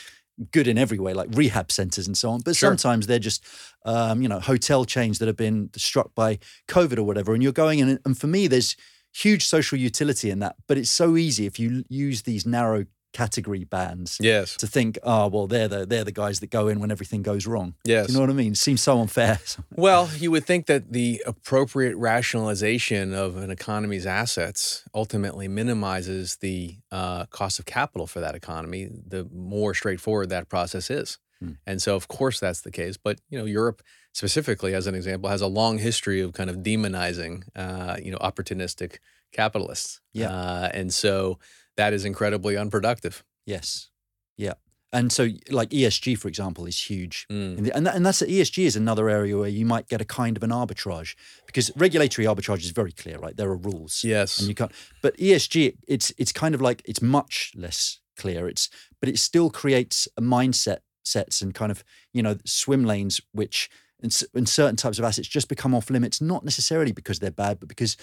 [0.52, 2.42] good in every way, like rehab centers and so on.
[2.42, 2.70] But Sure.
[2.70, 3.44] sometimes they're just
[3.86, 7.52] um, you know hotel chains that have been struck by COVID or whatever, and you're
[7.52, 8.00] going in.
[8.06, 8.76] And for me, there's
[9.14, 10.56] huge social utility in that.
[10.68, 14.56] But it's so easy if you use these narrow category bands yes.
[14.58, 17.48] to think, oh well, they're the they're the guys that go in when everything goes
[17.48, 17.76] wrong.
[17.84, 18.08] Yes.
[18.08, 18.56] Do you know what I mean?
[18.56, 19.40] Seems so unfair.
[19.76, 26.78] Well, you would think that the appropriate rationalization of an economy's assets ultimately minimizes the
[26.92, 28.90] uh, cost of capital for that economy.
[29.08, 31.52] The more straightforward that process is, Hmm.
[31.66, 32.98] and so of course that's the case.
[32.98, 33.82] But you know, Europe
[34.14, 38.18] specifically, as an example, has a long history of kind of demonizing, uh, you know,
[38.18, 38.98] opportunistic
[39.32, 40.02] capitalists.
[40.14, 40.30] Yeah.
[40.32, 41.40] uh, and so
[41.80, 43.24] that is incredibly unproductive.
[43.46, 43.90] yes,
[44.38, 44.54] yeah.
[44.92, 47.28] And so, like ESG, for example, is huge.
[47.32, 47.70] Mm.
[47.76, 50.42] And, that, and that's ESG is another area where you might get a kind of
[50.42, 51.14] an arbitrage
[51.46, 53.38] because regulatory arbitrage is very clear, right?
[53.38, 54.40] There are rules, Yes.
[54.40, 54.72] and you can't.
[55.04, 58.48] But ESG, it's it's kind of like it's much less clear.
[58.50, 58.68] It's
[59.00, 63.70] but it still creates a mindset sets and kind of you know swim lanes which
[64.02, 67.60] in, in certain types of assets just become off limits, not necessarily because they're bad,
[67.60, 67.96] but because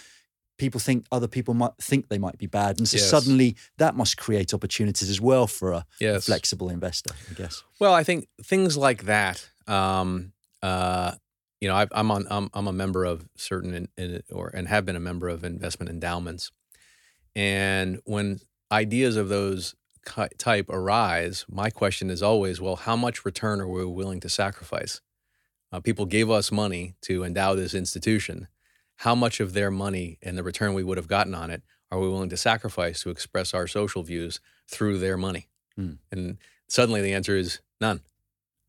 [0.58, 3.10] people think other people might think they might be bad, and so Yes.
[3.10, 6.26] suddenly that must create opportunities as well for a yes.
[6.26, 7.62] flexible investor, I guess.
[7.78, 9.48] Well, I think things like that.
[9.66, 10.32] Um,
[10.62, 11.12] uh,
[11.60, 12.26] you know, I, I'm on.
[12.30, 15.44] I'm, I'm a member of certain in, in, or and have been a member of
[15.44, 16.50] investment endowments,
[17.34, 18.40] and when
[18.70, 19.74] ideas of those
[20.38, 25.00] type arise, my question is always, well, how much return are we willing to sacrifice?
[25.72, 28.46] Uh, people gave us money to endow this institution.
[28.96, 32.00] How much of their money and the return we would have gotten on it are
[32.00, 35.48] we willing to sacrifice to express our social views through their money?
[35.76, 35.94] Hmm.
[36.10, 36.38] And
[36.68, 38.00] suddenly the answer is none.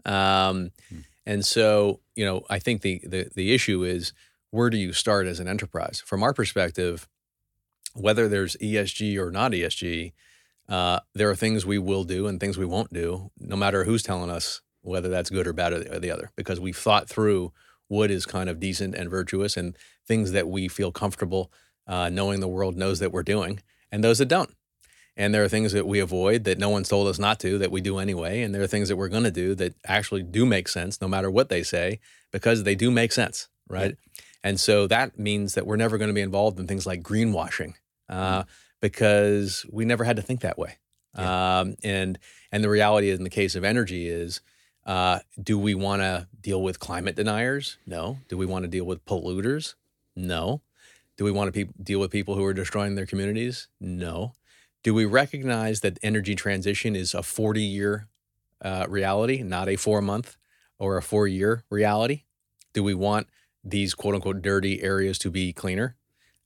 [0.06, 1.00] Um, Hmm.
[1.26, 4.14] And so, you know, I think the, the the issue is
[4.50, 6.02] where do you start as an enterprise?
[6.06, 7.08] From our perspective,
[7.94, 10.14] whether there's ESG or not ESG,
[10.70, 14.04] uh, there are things we will do and things we won't do, no matter who's
[14.04, 17.10] telling us whether that's good or bad or the, or the other, because we've thought
[17.10, 17.52] through
[17.88, 21.52] what is kind of decent and virtuous and things that we feel comfortable
[21.88, 23.62] uh, knowing the world knows that we're doing,
[23.92, 24.54] and those that don't.
[25.16, 27.72] And there are things that we avoid that no one's told us not to that
[27.72, 28.44] we do anyway.
[28.44, 31.08] And there are things that we're going to do that actually do make sense no
[31.08, 32.00] matter what they say
[32.32, 33.98] because they do make sense, right?
[34.44, 37.74] And so that means that we're never going to be involved in things like greenwashing
[38.08, 38.44] uh,
[38.80, 40.78] because we never had to think that way.
[41.16, 42.20] Um, and
[42.52, 44.40] and the reality in the case of energy is,
[44.88, 47.78] uh, do we want to deal with climate deniers?
[47.86, 48.20] No.
[48.30, 49.76] Do we want to deal with polluters?
[50.16, 50.62] No.
[51.18, 53.68] Do we want to pe- deal with people who are destroying their communities?
[53.82, 54.34] No.
[54.84, 58.08] Do we recognize that energy transition is a 40 year
[58.62, 60.38] uh, reality, not a four month
[60.80, 62.24] or a four year reality?
[62.72, 63.28] Do we want
[63.64, 65.98] these quote unquote dirty areas to be cleaner?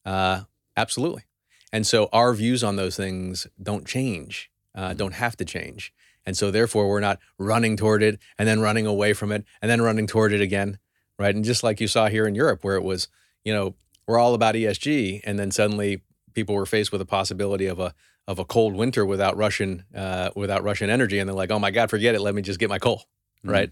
[0.03, 0.41] Uh,
[0.75, 1.25] absolutely.
[1.71, 5.93] And so our views on those things don't change, uh, don't have to change.
[6.25, 9.69] And so therefore, we're not running toward it and then running away from it and
[9.71, 10.77] then running toward it again,
[11.17, 11.33] right?
[11.35, 13.07] And just like you saw here in Europe, where it was,
[13.43, 13.75] you know,
[14.07, 16.01] we're all about ESG, and then suddenly
[16.33, 17.93] people were faced with a possibility of a
[18.27, 21.71] of a cold winter without Russian uh, without Russian energy, and they're like, oh my
[21.71, 22.21] God, forget it.
[22.21, 23.03] Let me just get my coal,
[23.45, 23.51] Mhm.
[23.51, 23.71] right?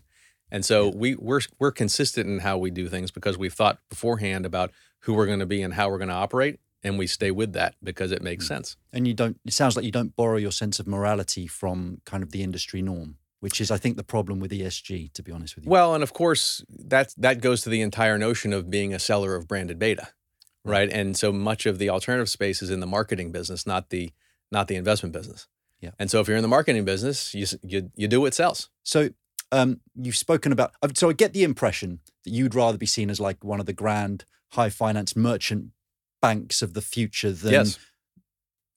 [0.52, 4.46] And so we we're we're consistent in how we do things because we've thought beforehand
[4.46, 4.72] about
[5.02, 7.54] who we're going to be and how we're going to operate, and we stay with
[7.54, 8.48] that because it makes Mm.
[8.48, 8.78] sense.
[8.94, 9.40] And you don't.
[9.46, 12.82] It sounds like you don't borrow your sense of morality from kind of the industry
[12.82, 15.12] norm, which is, I think, the problem with ESG.
[15.14, 15.72] To be honest with you.
[15.72, 19.36] Well, and of course that that goes to the entire notion of being a seller
[19.36, 20.10] of branded beta,
[20.64, 20.90] right?
[20.92, 24.12] And so much of the alternative space is in the marketing business, not the
[24.52, 25.48] not the investment business.
[25.82, 25.92] Yeah.
[26.00, 28.70] And so if you're in the marketing business, you you, you do what sells.
[28.84, 29.10] So
[29.52, 30.72] um, you've spoken about.
[30.82, 33.66] uh, So I get the impression that you'd rather be seen as like one of
[33.66, 35.72] the grand high finance merchant
[36.22, 37.52] banks of the future than.
[37.52, 37.78] yes.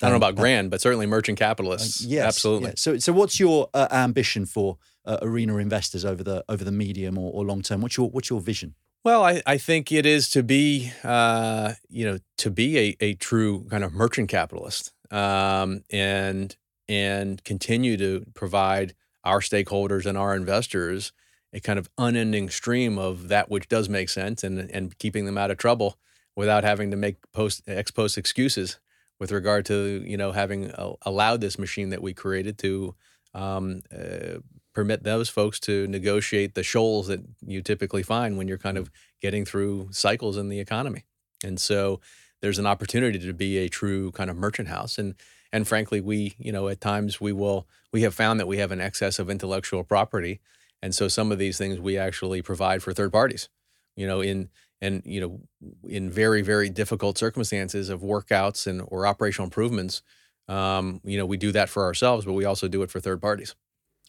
[0.01, 2.05] I don't know about grand, but certainly merchant uh, capitalists.
[2.05, 2.71] yes, Absolutely.
[2.71, 2.75] yeah.
[2.77, 7.17] So, so what's your uh, ambition for uh, arena investors over the over the medium
[7.19, 7.83] or, or long term?
[7.83, 8.75] What's your what's your vision?
[9.05, 13.15] Well, I, I think it is to be, uh, you know, to be a, a
[13.15, 16.57] true kind of merchant capitalist, um, and
[16.89, 21.13] and continue to provide our stakeholders and our investors
[21.53, 25.39] a kind of unending stream of that which does make sense, and and keeping them
[25.39, 25.99] out of trouble
[26.37, 28.79] without having to make post ex post excuses
[29.19, 32.95] with regard to you know having uh, allowed this machine that we created to
[33.35, 34.39] um, uh,
[34.75, 38.91] permit those folks to negotiate the shoals that you typically find when you're kind of
[39.21, 41.05] getting through cycles in the economy.
[41.45, 42.01] And so
[42.41, 44.99] there's an opportunity to be a true kind of merchant house.
[44.99, 45.15] And
[45.53, 48.73] and frankly, we you know at times we will we have found that we have
[48.73, 50.41] an excess of intellectual property,
[50.83, 53.49] and so some of these things we actually provide for third parties.
[53.95, 54.49] You know, in
[54.83, 55.41] and you know
[55.89, 60.03] in very very difficult circumstances of workouts and or operational improvements,
[60.49, 63.23] um, you know we do that for ourselves, but we also do it for third
[63.23, 63.55] parties.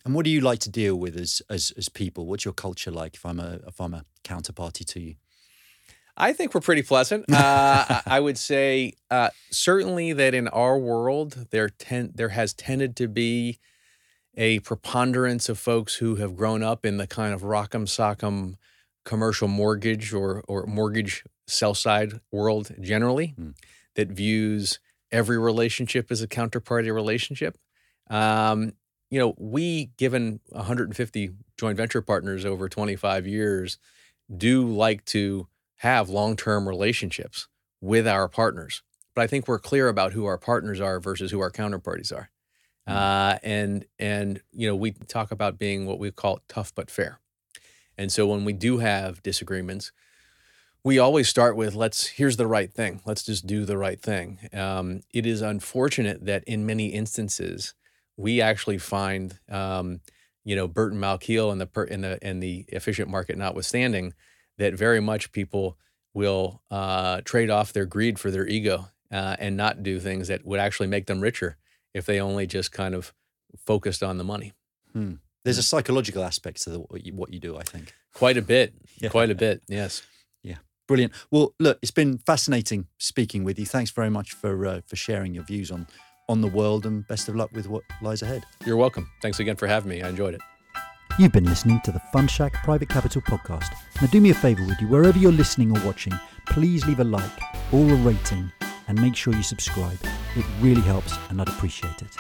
[0.04, 2.26] And what do you like to deal with as as as people?
[2.26, 3.16] What's your culture like?
[3.16, 5.16] If I'm a if I'm a counterparty to you.
[6.16, 7.26] I think we're pretty pleasant.
[7.34, 12.96] Uh, I would say uh, certainly that in our world there ten- there has tended
[12.98, 13.60] to be
[14.36, 18.56] a preponderance of folks who have grown up in the kind of rock'em sock'em
[19.06, 23.54] commercial mortgage or or mortgage sell side world generally mm.
[23.96, 24.80] that views
[25.12, 27.58] every relationship as a counterparty relationship.
[28.10, 28.74] Um,
[29.10, 33.78] you know, we given 150 joint venture partners over 25 years
[34.36, 35.48] do like to
[35.78, 37.48] have long term relationships
[37.82, 38.82] with our partners.
[39.16, 42.30] But I think we're clear about who our partners are versus who our counterparties are.
[42.90, 42.94] Mm.
[42.94, 47.20] Uh, and and you know we talk about being what we call tough but fair.
[47.98, 49.92] And so when we do have disagreements,
[50.84, 53.02] we always start with let's here's the right thing.
[53.06, 54.40] Let's just do the right thing.
[54.54, 57.74] Um, it is unfortunate that in many instances
[58.18, 60.02] we actually find um,
[60.44, 64.14] you know Burton Malkiel and the per, and the the efficient market notwithstanding
[64.58, 65.78] that very much people
[66.14, 70.46] will uh, trade off their greed for their ego uh, and not do things that
[70.46, 71.58] would actually make them richer
[71.94, 73.14] if they only just kind of
[73.58, 74.54] focused on the money.
[74.92, 75.14] Hmm.
[75.44, 77.94] There's a psychological aspect to the, what, you, what you do, I think.
[78.14, 78.74] Quite a bit.
[79.02, 79.10] Yeah.
[79.10, 79.62] Quite a bit.
[79.68, 80.02] Yes.
[80.42, 80.58] Yeah.
[80.88, 81.12] Brilliant.
[81.32, 83.66] Well, look, it's been fascinating speaking with you.
[83.66, 85.88] Thanks very much for uh, for sharing your views on
[86.30, 88.46] on the world, and best of luck with what lies ahead.
[88.66, 89.10] You're welcome.
[89.22, 90.02] Thanks again for having me.
[90.02, 90.42] I enjoyed it.
[91.20, 93.68] You've been listening to the Shack Private Capital Podcast.
[94.02, 94.88] Now, do me a favor, with you?
[94.88, 96.14] Wherever you're listening or watching,
[96.48, 97.42] please leave a like
[97.72, 98.52] or a rating
[98.88, 100.00] and make sure you subscribe.
[100.36, 102.16] It really helps, and I'd appreciate it.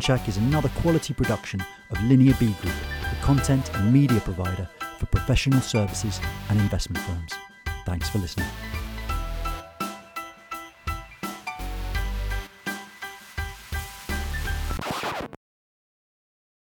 [0.00, 1.62] Shack is another quality production
[1.94, 2.74] of Linear B Group,
[3.10, 4.68] the content and media provider
[4.98, 7.32] for professional services and investment firms.
[7.86, 8.48] Thanks for listening.